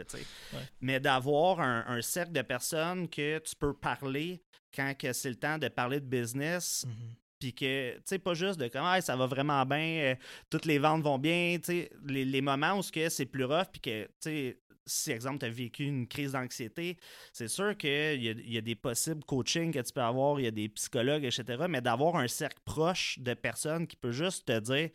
Mais 0.81 1.01
d'avoir 1.01 1.61
un, 1.61 2.01
cercle 2.03 2.33
de 2.33 2.43
personnes 2.43 3.09
que 3.09 3.39
tu 3.41 3.57
peux 3.57 3.75
parler 3.75 4.43
quand 4.75 4.95
c'est 5.13 5.31
le 5.31 5.37
temps 5.37 5.59
de 5.59 5.67
parler 5.67 5.99
de 5.99 6.07
business, 6.07 6.87
mm-hmm 6.87 7.17
puis 7.41 7.55
que, 7.55 7.95
tu 7.95 8.03
sais, 8.05 8.19
pas 8.19 8.35
juste 8.35 8.61
de 8.61 8.69
comme, 8.69 9.01
ça 9.01 9.17
va 9.17 9.27
vraiment 9.27 9.65
bien, 9.65 9.99
euh, 10.03 10.15
toutes 10.51 10.67
les 10.67 10.79
ventes 10.79 11.03
vont 11.03 11.19
bien, 11.19 11.57
tu 11.59 11.73
sais, 11.73 11.91
les, 12.07 12.41
moments 12.41 12.79
où 12.79 12.83
c'est 12.83 13.27
plus 13.27 13.45
rough, 13.45 13.67
puis 13.73 13.81
que, 13.81 14.05
tu 14.05 14.11
sais, 14.21 14.59
si, 14.87 15.11
exemple, 15.11 15.39
tu 15.39 15.47
as 15.47 15.51
vécu 15.51 15.85
une 15.85 16.07
crise 16.07 16.33
d'anxiété, 16.33 16.97
c'est 17.33 17.49
sûr 17.49 17.77
qu'il 17.77 18.23
y, 18.23 18.53
y, 18.53 18.59
a 18.59 18.61
des 18.61 18.75
possibles 18.75 19.25
coachings 19.25 19.73
que 19.73 19.81
tu 19.81 19.93
peux 19.93 20.03
avoir, 20.03 20.39
il 20.39 20.45
y 20.45 20.49
a 20.49 20.53
des 20.53 20.69
psychologues, 20.69 21.25
etc., 21.25 21.65
mais 21.69 21.81
d'avoir 21.81 22.17
un 22.17 22.29
cercle 22.29 22.61
proche 22.65 23.19
de 23.19 23.35
personnes 23.35 23.87
qui 23.87 23.97
peut 23.97 24.13
juste 24.13 24.47
te 24.47 24.59
dire, 24.61 24.91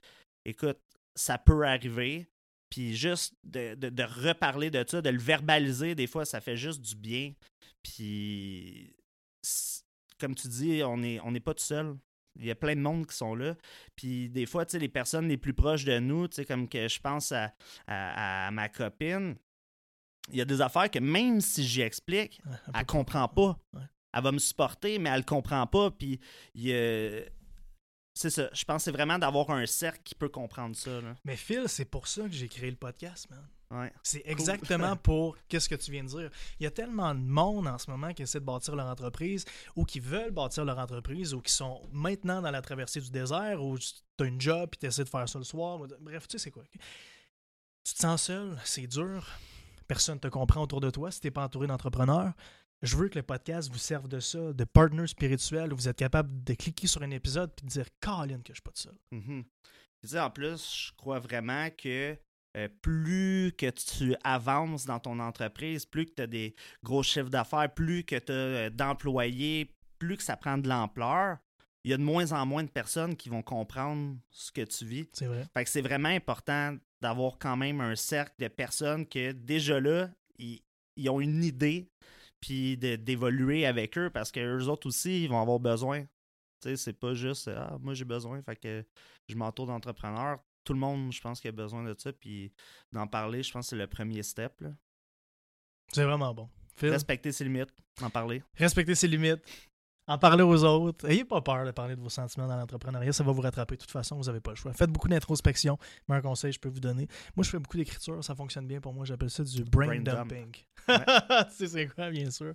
écoute, 0.46 0.80
ça 1.16 1.38
peut 1.38 1.66
arriver, 1.66 2.28
puis 2.70 2.96
juste 2.96 3.34
de, 3.44 3.74
de, 3.76 4.04
reparler 4.04 4.70
de 4.70 4.84
ça, 4.88 5.02
de 5.02 5.10
le 5.10 5.20
verbaliser, 5.20 5.96
des 5.96 6.08
fois, 6.08 6.26
ça 6.26 6.42
fait 6.42 6.58
juste 6.58 6.82
du 6.82 6.96
bien. 6.96 7.34
Puis, 7.82 8.94
comme 10.20 10.36
tu 10.36 10.48
dis, 10.48 10.84
on 10.84 10.98
n'est 10.98 11.20
on 11.22 11.34
pas 11.36 11.54
tout 11.54 11.64
seul. 11.64 11.96
Il 12.38 12.46
y 12.46 12.52
a 12.52 12.56
plein 12.56 12.76
de 12.76 12.82
monde 12.82 13.08
qui 13.08 13.16
sont 13.16 13.36
là. 13.36 13.56
Puis 13.96 14.30
des 14.30 14.46
fois, 14.46 14.66
tu 14.66 14.72
sais, 14.72 14.80
les 14.80 14.90
personnes 14.90 15.28
les 15.28 15.38
plus 15.38 15.54
proches 15.54 15.86
de 15.86 16.00
nous, 16.00 16.28
tu 16.28 16.36
sais, 16.36 16.46
comme 16.46 16.68
que 16.68 16.88
je 16.88 17.00
pense 17.00 17.32
à, 17.32 17.54
à, 17.88 18.52
ma 18.52 18.70
copine, 18.70 19.36
il 20.32 20.38
y 20.38 20.42
a 20.42 20.46
des 20.46 20.62
affaires 20.62 20.90
que 20.90 21.00
même 21.00 21.40
si 21.42 21.64
j'y 21.64 21.82
explique, 21.82 22.42
elle, 22.74 22.82
ne 22.82 22.86
comprend 22.86 23.28
pas. 23.28 23.58
Elle 24.14 24.24
va 24.24 24.32
me 24.32 24.40
supporter, 24.40 24.98
mais 25.00 25.10
elle 25.10 25.20
ne 25.20 25.24
comprend 25.24 25.68
pas. 25.68 25.92
Puis 25.92 26.20
c'est 26.54 28.30
ça. 28.30 28.50
Je 28.54 28.64
pense 28.64 28.78
que 28.78 28.84
c'est 28.86 28.92
vraiment 28.92 29.20
d'avoir 29.20 29.52
un 29.52 29.66
cercle 29.66 30.02
qui 30.04 30.16
peut 30.16 30.30
comprendre 30.30 30.76
ça. 30.76 31.02
Mais 31.24 31.36
Phil, 31.36 31.64
c'est 31.68 31.86
pour 31.86 32.08
ça 32.08 32.24
que 32.24 32.34
j'ai 32.34 32.48
créé 32.48 32.72
le 32.72 32.78
podcast, 32.78 33.30
man. 33.30 33.46
C'est 34.04 34.22
exactement 34.26 34.96
pour 35.04 35.38
qu'est-ce 35.48 35.70
que 35.70 35.76
tu 35.76 35.92
viens 35.92 36.04
de 36.04 36.10
dire. 36.10 36.30
Il 36.60 36.64
y 36.64 36.68
a 36.68 36.72
tellement 36.72 37.14
de 37.14 37.20
monde 37.20 37.68
en 37.68 37.78
ce 37.78 37.90
moment 37.90 38.14
qui 38.14 38.24
essaie 38.24 38.40
de 38.40 38.46
bâtir 38.46 38.76
leur 38.76 38.88
entreprise 38.88 39.46
ou 39.76 39.86
qui 39.86 40.00
veulent 40.00 40.32
bâtir 40.32 40.66
leur 40.66 40.80
entreprise 40.80 41.34
ou 41.34 41.42
qui 41.42 41.52
sont 41.52 41.82
maintenant 41.92 42.42
dans 42.42 42.52
la 42.52 42.62
traversée 42.62 43.02
du 43.02 43.10
désert 43.10 43.64
ou 43.64 43.78
tu 43.78 43.94
as 44.20 44.26
une 44.26 44.40
job 44.40 44.70
et 44.74 44.78
tu 44.78 44.86
essaies 44.86 45.04
de 45.04 45.10
faire 45.10 45.28
ça 45.28 45.38
le 45.38 45.46
soir. 45.46 45.80
Bref, 46.00 46.28
tu 46.28 46.38
sais 46.38 46.44
c'est 46.46 46.52
quoi? 46.52 46.64
Tu 47.84 47.94
te 47.94 48.00
sens 48.00 48.24
seul, 48.24 48.58
c'est 48.64 48.88
dur. 48.88 49.28
Personne 49.88 50.16
ne 50.16 50.20
te 50.20 50.28
comprend 50.28 50.62
autour 50.62 50.82
de 50.82 50.90
toi 50.90 51.12
si 51.12 51.22
tu 51.22 51.28
n'es 51.28 51.32
pas 51.32 51.44
entouré 51.44 51.68
d'entrepreneurs. 51.68 52.34
Je 52.82 52.98
veux 52.98 53.10
que 53.10 53.18
le 53.18 53.24
podcast 53.24 53.72
vous 53.72 53.78
serve 53.78 54.08
de 54.08 54.20
ça, 54.20 54.54
de 54.54 54.64
partner 54.64 55.08
spirituel 55.08 55.74
où 55.74 55.76
vous 55.76 55.88
êtes 55.88 55.98
capable 55.98 56.44
de 56.44 56.54
cliquer 56.54 56.88
sur 56.88 57.02
un 57.02 57.12
épisode 57.12 57.52
et 57.58 57.66
de 57.66 57.70
dire 57.70 57.86
Colin 58.00 58.42
que 58.42 58.50
je 58.50 58.54
suis 58.54 58.62
pas 58.62 58.72
tout 58.72 58.82
seul. 58.82 58.98
Mm-hmm. 59.12 60.20
En 60.20 60.30
plus, 60.30 60.88
je 60.88 60.94
crois 60.96 61.20
vraiment 61.20 61.70
que 61.72 62.18
euh, 62.56 62.70
plus 62.82 63.54
que 63.58 63.70
tu 63.70 64.16
avances 64.24 64.86
dans 64.86 65.00
ton 65.00 65.20
entreprise, 65.20 65.86
plus 65.86 66.06
que 66.06 66.14
tu 66.16 66.22
as 66.22 66.28
des 66.28 66.56
gros 66.84 67.04
chiffres 67.04 67.30
d'affaires, 67.30 67.74
plus 67.74 68.04
que 68.04 68.18
tu 68.18 68.32
as 68.32 68.36
euh, 68.36 68.70
d'employés, 68.70 69.74
plus 70.00 70.18
que 70.18 70.24
ça 70.24 70.38
prend 70.38 70.58
de 70.58 70.68
l'ampleur, 70.70 71.38
il 71.84 71.92
y 71.92 71.94
a 71.94 71.98
de 71.98 72.04
moins 72.04 72.32
en 72.32 72.46
moins 72.46 72.64
de 72.64 72.70
personnes 72.70 73.16
qui 73.16 73.30
vont 73.30 73.44
comprendre 73.44 74.18
ce 74.32 74.52
que 74.52 74.62
tu 74.62 74.86
vis. 74.86 75.08
C'est 75.14 75.28
vrai. 75.28 75.46
Fait 75.54 75.64
que 75.64 75.70
c'est 75.70 75.82
vraiment 75.82 76.10
important 76.10 76.76
d'avoir 77.02 77.38
quand 77.38 77.58
même 77.58 77.80
un 77.80 77.96
cercle 77.96 78.34
de 78.40 78.48
personnes 78.48 79.06
que 79.06 79.34
déjà 79.34 79.80
là, 79.80 80.10
ils, 80.40 80.62
ont 81.10 81.22
une 81.22 81.44
idée, 81.44 81.88
puis 82.40 82.76
d'évoluer 82.78 83.66
avec 83.68 83.98
eux 84.00 84.10
parce 84.10 84.32
qu'eux 84.32 84.64
autres 84.64 84.88
aussi, 84.88 85.26
ils 85.26 85.30
vont 85.30 85.40
avoir 85.40 85.60
besoin. 85.60 86.02
Tu 86.62 86.70
sais, 86.70 86.76
c'est 86.76 86.94
pas 86.94 87.14
juste 87.14 87.50
Ah, 87.50 87.78
moi 87.80 87.94
j'ai 87.94 88.06
besoin, 88.06 88.42
fait 88.42 88.56
que 88.56 88.84
je 89.28 89.36
m'entoure 89.36 89.68
d'entrepreneurs. 89.68 90.40
Tout 90.66 90.74
le 90.74 90.80
monde, 90.80 91.14
je 91.14 91.22
pense, 91.22 91.40
qu'il 91.40 91.48
a 91.48 91.54
besoin 91.54 91.84
de 91.84 91.96
ça, 91.98 92.12
puis 92.12 92.52
d'en 92.92 93.08
parler, 93.08 93.44
je 93.44 93.52
pense 93.52 93.68
que 93.68 93.70
c'est 93.70 93.76
le 93.78 93.88
premier 93.88 94.24
step. 94.24 94.62
C'est 95.94 96.04
vraiment 96.04 96.34
bon. 96.34 96.50
Respecter 96.82 97.32
ses 97.32 97.46
limites, 97.46 97.70
en 98.02 98.10
parler. 98.10 98.44
Respecter 98.56 98.96
ses 98.96 99.08
limites, 99.08 99.42
en 100.08 100.18
parler 100.18 100.44
aux 100.44 100.64
autres. 100.64 101.10
Ayez 101.10 101.26
pas 101.26 101.42
peur 101.42 101.66
de 101.66 101.72
parler 101.72 101.96
de 101.96 102.02
vos 102.02 102.10
sentiments 102.10 102.48
dans 102.48 102.58
l'entrepreneuriat, 102.58 103.12
ça 103.12 103.24
va 103.24 103.32
vous 103.32 103.42
rattraper. 103.42 103.76
De 103.76 103.82
toute 103.82 103.92
façon, 103.92 104.16
vous 104.16 104.26
n'avez 104.26 104.40
pas 104.40 104.52
le 104.52 104.56
choix. 104.56 104.74
Faites 104.74 104.90
beaucoup 104.90 105.08
d'introspection. 105.08 105.78
Mais 106.08 106.16
un 106.16 106.22
conseil, 106.22 106.52
je 106.52 106.60
peux 106.60 106.70
vous 106.70 106.80
donner. 106.80 107.08
Moi, 107.36 107.44
je 107.44 107.50
fais 107.50 107.60
beaucoup 107.60 107.78
d'écriture, 107.78 108.24
ça 108.24 108.36
fonctionne 108.36 108.68
bien 108.68 108.80
pour 108.80 108.94
moi. 108.94 109.06
J'appelle 109.06 109.30
ça 109.30 109.44
du 109.44 109.64
brain, 109.64 110.00
dumping. 110.02 110.52
tu 110.88 110.94
sais, 111.50 111.68
c'est 111.68 111.88
quoi, 111.88 112.12
bien 112.12 112.30
sûr? 112.30 112.54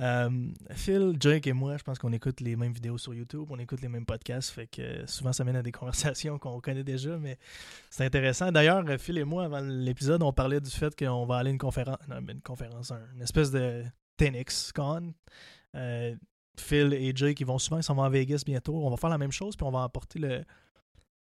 Euh, 0.00 0.48
Phil, 0.72 1.16
Jake 1.20 1.46
et 1.46 1.52
moi, 1.52 1.76
je 1.76 1.84
pense 1.84 1.98
qu'on 1.98 2.12
écoute 2.12 2.40
les 2.40 2.56
mêmes 2.56 2.72
vidéos 2.72 2.98
sur 2.98 3.14
YouTube, 3.14 3.46
on 3.50 3.58
écoute 3.58 3.80
les 3.80 3.88
mêmes 3.88 4.06
podcasts. 4.06 4.50
Fait 4.50 4.66
que 4.66 5.06
souvent, 5.06 5.32
ça 5.32 5.44
mène 5.44 5.56
à 5.56 5.62
des 5.62 5.72
conversations 5.72 6.38
qu'on 6.40 6.60
connaît 6.60 6.84
déjà, 6.84 7.16
mais 7.16 7.38
c'est 7.90 8.04
intéressant. 8.04 8.50
D'ailleurs, 8.50 8.84
Phil 8.98 9.18
et 9.18 9.24
moi, 9.24 9.44
avant 9.44 9.60
l'épisode, 9.60 10.22
on 10.22 10.32
parlait 10.32 10.60
du 10.60 10.70
fait 10.70 10.96
qu'on 10.96 11.26
va 11.26 11.36
aller 11.36 11.50
à 11.50 11.52
une 11.52 11.58
conférence, 11.58 11.98
non, 12.08 12.16
une 12.28 12.40
conférence, 12.40 12.92
une 13.14 13.22
espèce 13.22 13.52
de 13.52 13.84
Tenix 14.16 14.72
Con. 14.72 15.14
Euh, 15.76 16.16
Phil 16.60 16.92
et 16.94 17.12
Jay 17.14 17.34
qui 17.34 17.44
vont 17.44 17.58
souvent, 17.58 17.78
ils 17.78 17.82
s'en 17.82 17.94
vont 17.94 18.02
à 18.02 18.10
Vegas 18.10 18.42
bientôt. 18.44 18.74
On 18.76 18.90
va 18.90 18.96
faire 18.96 19.10
la 19.10 19.18
même 19.18 19.32
chose, 19.32 19.56
puis 19.56 19.66
on 19.66 19.70
va 19.70 19.82
apporter 19.82 20.18
le, 20.18 20.44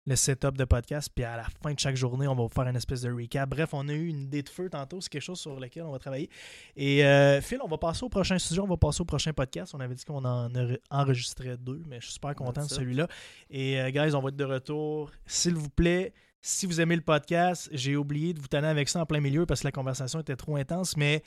le 0.08 0.16
setup 0.16 0.56
de 0.56 0.64
podcast. 0.64 1.10
Puis 1.14 1.24
à 1.24 1.36
la 1.36 1.44
fin 1.62 1.72
de 1.72 1.78
chaque 1.78 1.96
journée, 1.96 2.26
on 2.26 2.34
va 2.34 2.48
faire 2.48 2.66
une 2.66 2.76
espèce 2.76 3.02
de 3.02 3.12
recap. 3.12 3.48
Bref, 3.48 3.70
on 3.72 3.88
a 3.88 3.92
eu 3.92 4.08
une 4.08 4.22
idée 4.22 4.42
de 4.42 4.48
feu 4.48 4.68
tantôt. 4.70 5.00
C'est 5.00 5.10
quelque 5.10 5.22
chose 5.22 5.38
sur 5.38 5.60
lequel 5.60 5.84
on 5.84 5.92
va 5.92 5.98
travailler. 5.98 6.30
Et 6.76 7.04
euh, 7.04 7.40
Phil, 7.40 7.58
on 7.62 7.68
va 7.68 7.78
passer 7.78 8.04
au 8.04 8.08
prochain 8.08 8.38
sujet. 8.38 8.60
On 8.60 8.66
va 8.66 8.76
passer 8.76 9.02
au 9.02 9.04
prochain 9.04 9.32
podcast. 9.32 9.74
On 9.74 9.80
avait 9.80 9.94
dit 9.94 10.04
qu'on 10.04 10.24
en 10.24 10.50
enregistrait 10.90 11.56
deux, 11.58 11.82
mais 11.86 11.96
je 12.00 12.06
suis 12.06 12.14
super 12.14 12.34
content 12.34 12.64
de 12.64 12.70
celui-là. 12.70 13.06
Et 13.50 13.80
euh, 13.80 13.90
guys, 13.90 14.14
on 14.14 14.20
va 14.20 14.30
être 14.30 14.36
de 14.36 14.44
retour. 14.44 15.10
S'il 15.26 15.54
vous 15.54 15.70
plaît, 15.70 16.14
si 16.40 16.66
vous 16.66 16.80
aimez 16.80 16.96
le 16.96 17.02
podcast, 17.02 17.68
j'ai 17.72 17.96
oublié 17.96 18.32
de 18.32 18.40
vous 18.40 18.48
tenir 18.48 18.68
avec 18.68 18.88
ça 18.88 19.00
en 19.00 19.06
plein 19.06 19.20
milieu 19.20 19.44
parce 19.44 19.60
que 19.60 19.66
la 19.66 19.72
conversation 19.72 20.20
était 20.20 20.36
trop 20.36 20.56
intense, 20.56 20.96
mais 20.96 21.22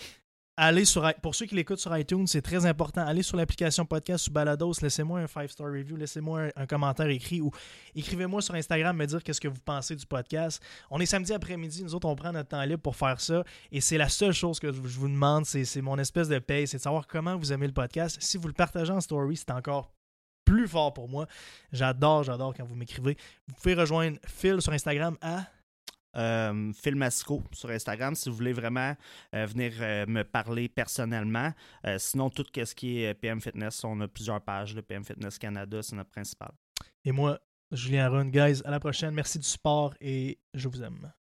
allez 0.62 0.86
sur 0.86 1.12
pour 1.22 1.34
ceux 1.34 1.48
qui 1.48 1.56
l'écoutent 1.56 1.80
sur 1.80 1.96
iTunes, 1.98 2.28
c'est 2.28 2.42
très 2.42 2.66
important. 2.66 3.02
Allez 3.06 3.24
sur 3.24 3.36
l'application 3.36 3.84
podcast 3.84 4.28
ou 4.28 4.32
Balados, 4.32 4.74
laissez-moi 4.82 5.20
un 5.20 5.26
5-star 5.26 5.68
review, 5.68 5.96
laissez-moi 5.96 6.50
un, 6.56 6.66
commentaire 6.68 7.08
écrit 7.08 7.42
ou 7.42 7.52
écrivez-moi 7.96 8.42
sur 8.42 8.54
Instagram 8.54 8.96
me 8.96 9.06
dire 9.06 9.24
qu'est-ce 9.24 9.42
que 9.42 9.48
vous 9.48 9.60
pensez 9.66 9.96
du 9.96 10.06
podcast. 10.06 10.62
On 10.92 11.00
est 11.00 11.08
samedi 11.08 11.34
après-midi, 11.34 11.84
nous 11.84 11.96
autres 11.96 12.08
on 12.08 12.16
prend 12.16 12.32
notre 12.32 12.50
temps 12.50 12.64
libre 12.64 12.82
pour 12.82 12.96
faire 12.96 13.20
ça 13.20 13.44
et 13.72 13.82
c'est 13.82 13.98
la 13.98 14.08
seule 14.08 14.34
chose 14.34 14.60
que 14.60 14.72
je 14.72 15.00
vous 15.00 15.10
demande, 15.10 15.46
c'est 15.46 15.82
mon 15.82 15.98
espèce 15.98 16.28
de 16.28 16.38
paye, 16.38 16.68
c'est 16.68 16.78
de 16.78 16.84
savoir 16.84 17.08
comment 17.08 17.36
vous 17.36 17.52
aimez 17.52 17.68
le 17.68 17.74
podcast. 17.74 18.18
Si 18.22 18.38
vous 18.38 18.48
le 18.48 18.54
partagez 18.54 18.94
en 18.94 19.02
story, 19.02 19.38
c'est 19.38 19.52
encore 19.52 19.92
plus 20.46 20.68
fort 20.68 20.94
pour 20.94 21.10
moi. 21.10 21.26
J'adore, 21.72 22.24
j'adore 22.24 22.54
quand 22.54 22.66
vous 22.66 22.76
m'écrivez. 22.76 23.18
Vous 23.48 23.56
pouvez 23.56 23.74
rejoindre 23.74 24.18
Phil 24.28 24.62
sur 24.62 24.74
Instagram 24.74 25.18
à 25.22 25.46
euh, 26.16 26.72
sur 27.54 27.70
Instagram 27.70 28.16
si 28.16 28.30
vous 28.30 28.36
voulez 28.36 28.54
vraiment 28.54 28.96
euh, 29.34 29.46
venir 29.46 29.74
euh, 29.80 30.06
me 30.08 30.24
parler 30.24 30.70
personnellement. 30.70 31.54
Sinon, 31.98 32.30
tout 32.30 32.46
ce 32.54 32.76
qui 32.76 33.04
est 33.04 33.14
PM 33.14 33.42
Fitness, 33.42 33.84
on 33.84 34.00
a 34.02 34.08
plusieurs 34.08 34.42
pages. 34.42 34.76
Le 34.76 34.82
PM 34.82 35.04
Fitness 35.04 35.38
Canada, 35.38 35.82
c'est 35.82 35.96
notre 35.96 36.10
principal. 36.10 36.52
Et 37.06 37.12
moi, 37.12 37.40
Julien 37.72 38.10
Run, 38.10 38.30
guys, 38.30 38.62
à 38.66 38.72
la 38.72 38.80
prochaine. 38.80 39.14
Merci 39.14 39.40
du 39.40 39.46
support 39.46 39.94
et 40.02 40.40
je 40.54 40.68
vous 40.68 40.84
aime. 40.84 41.12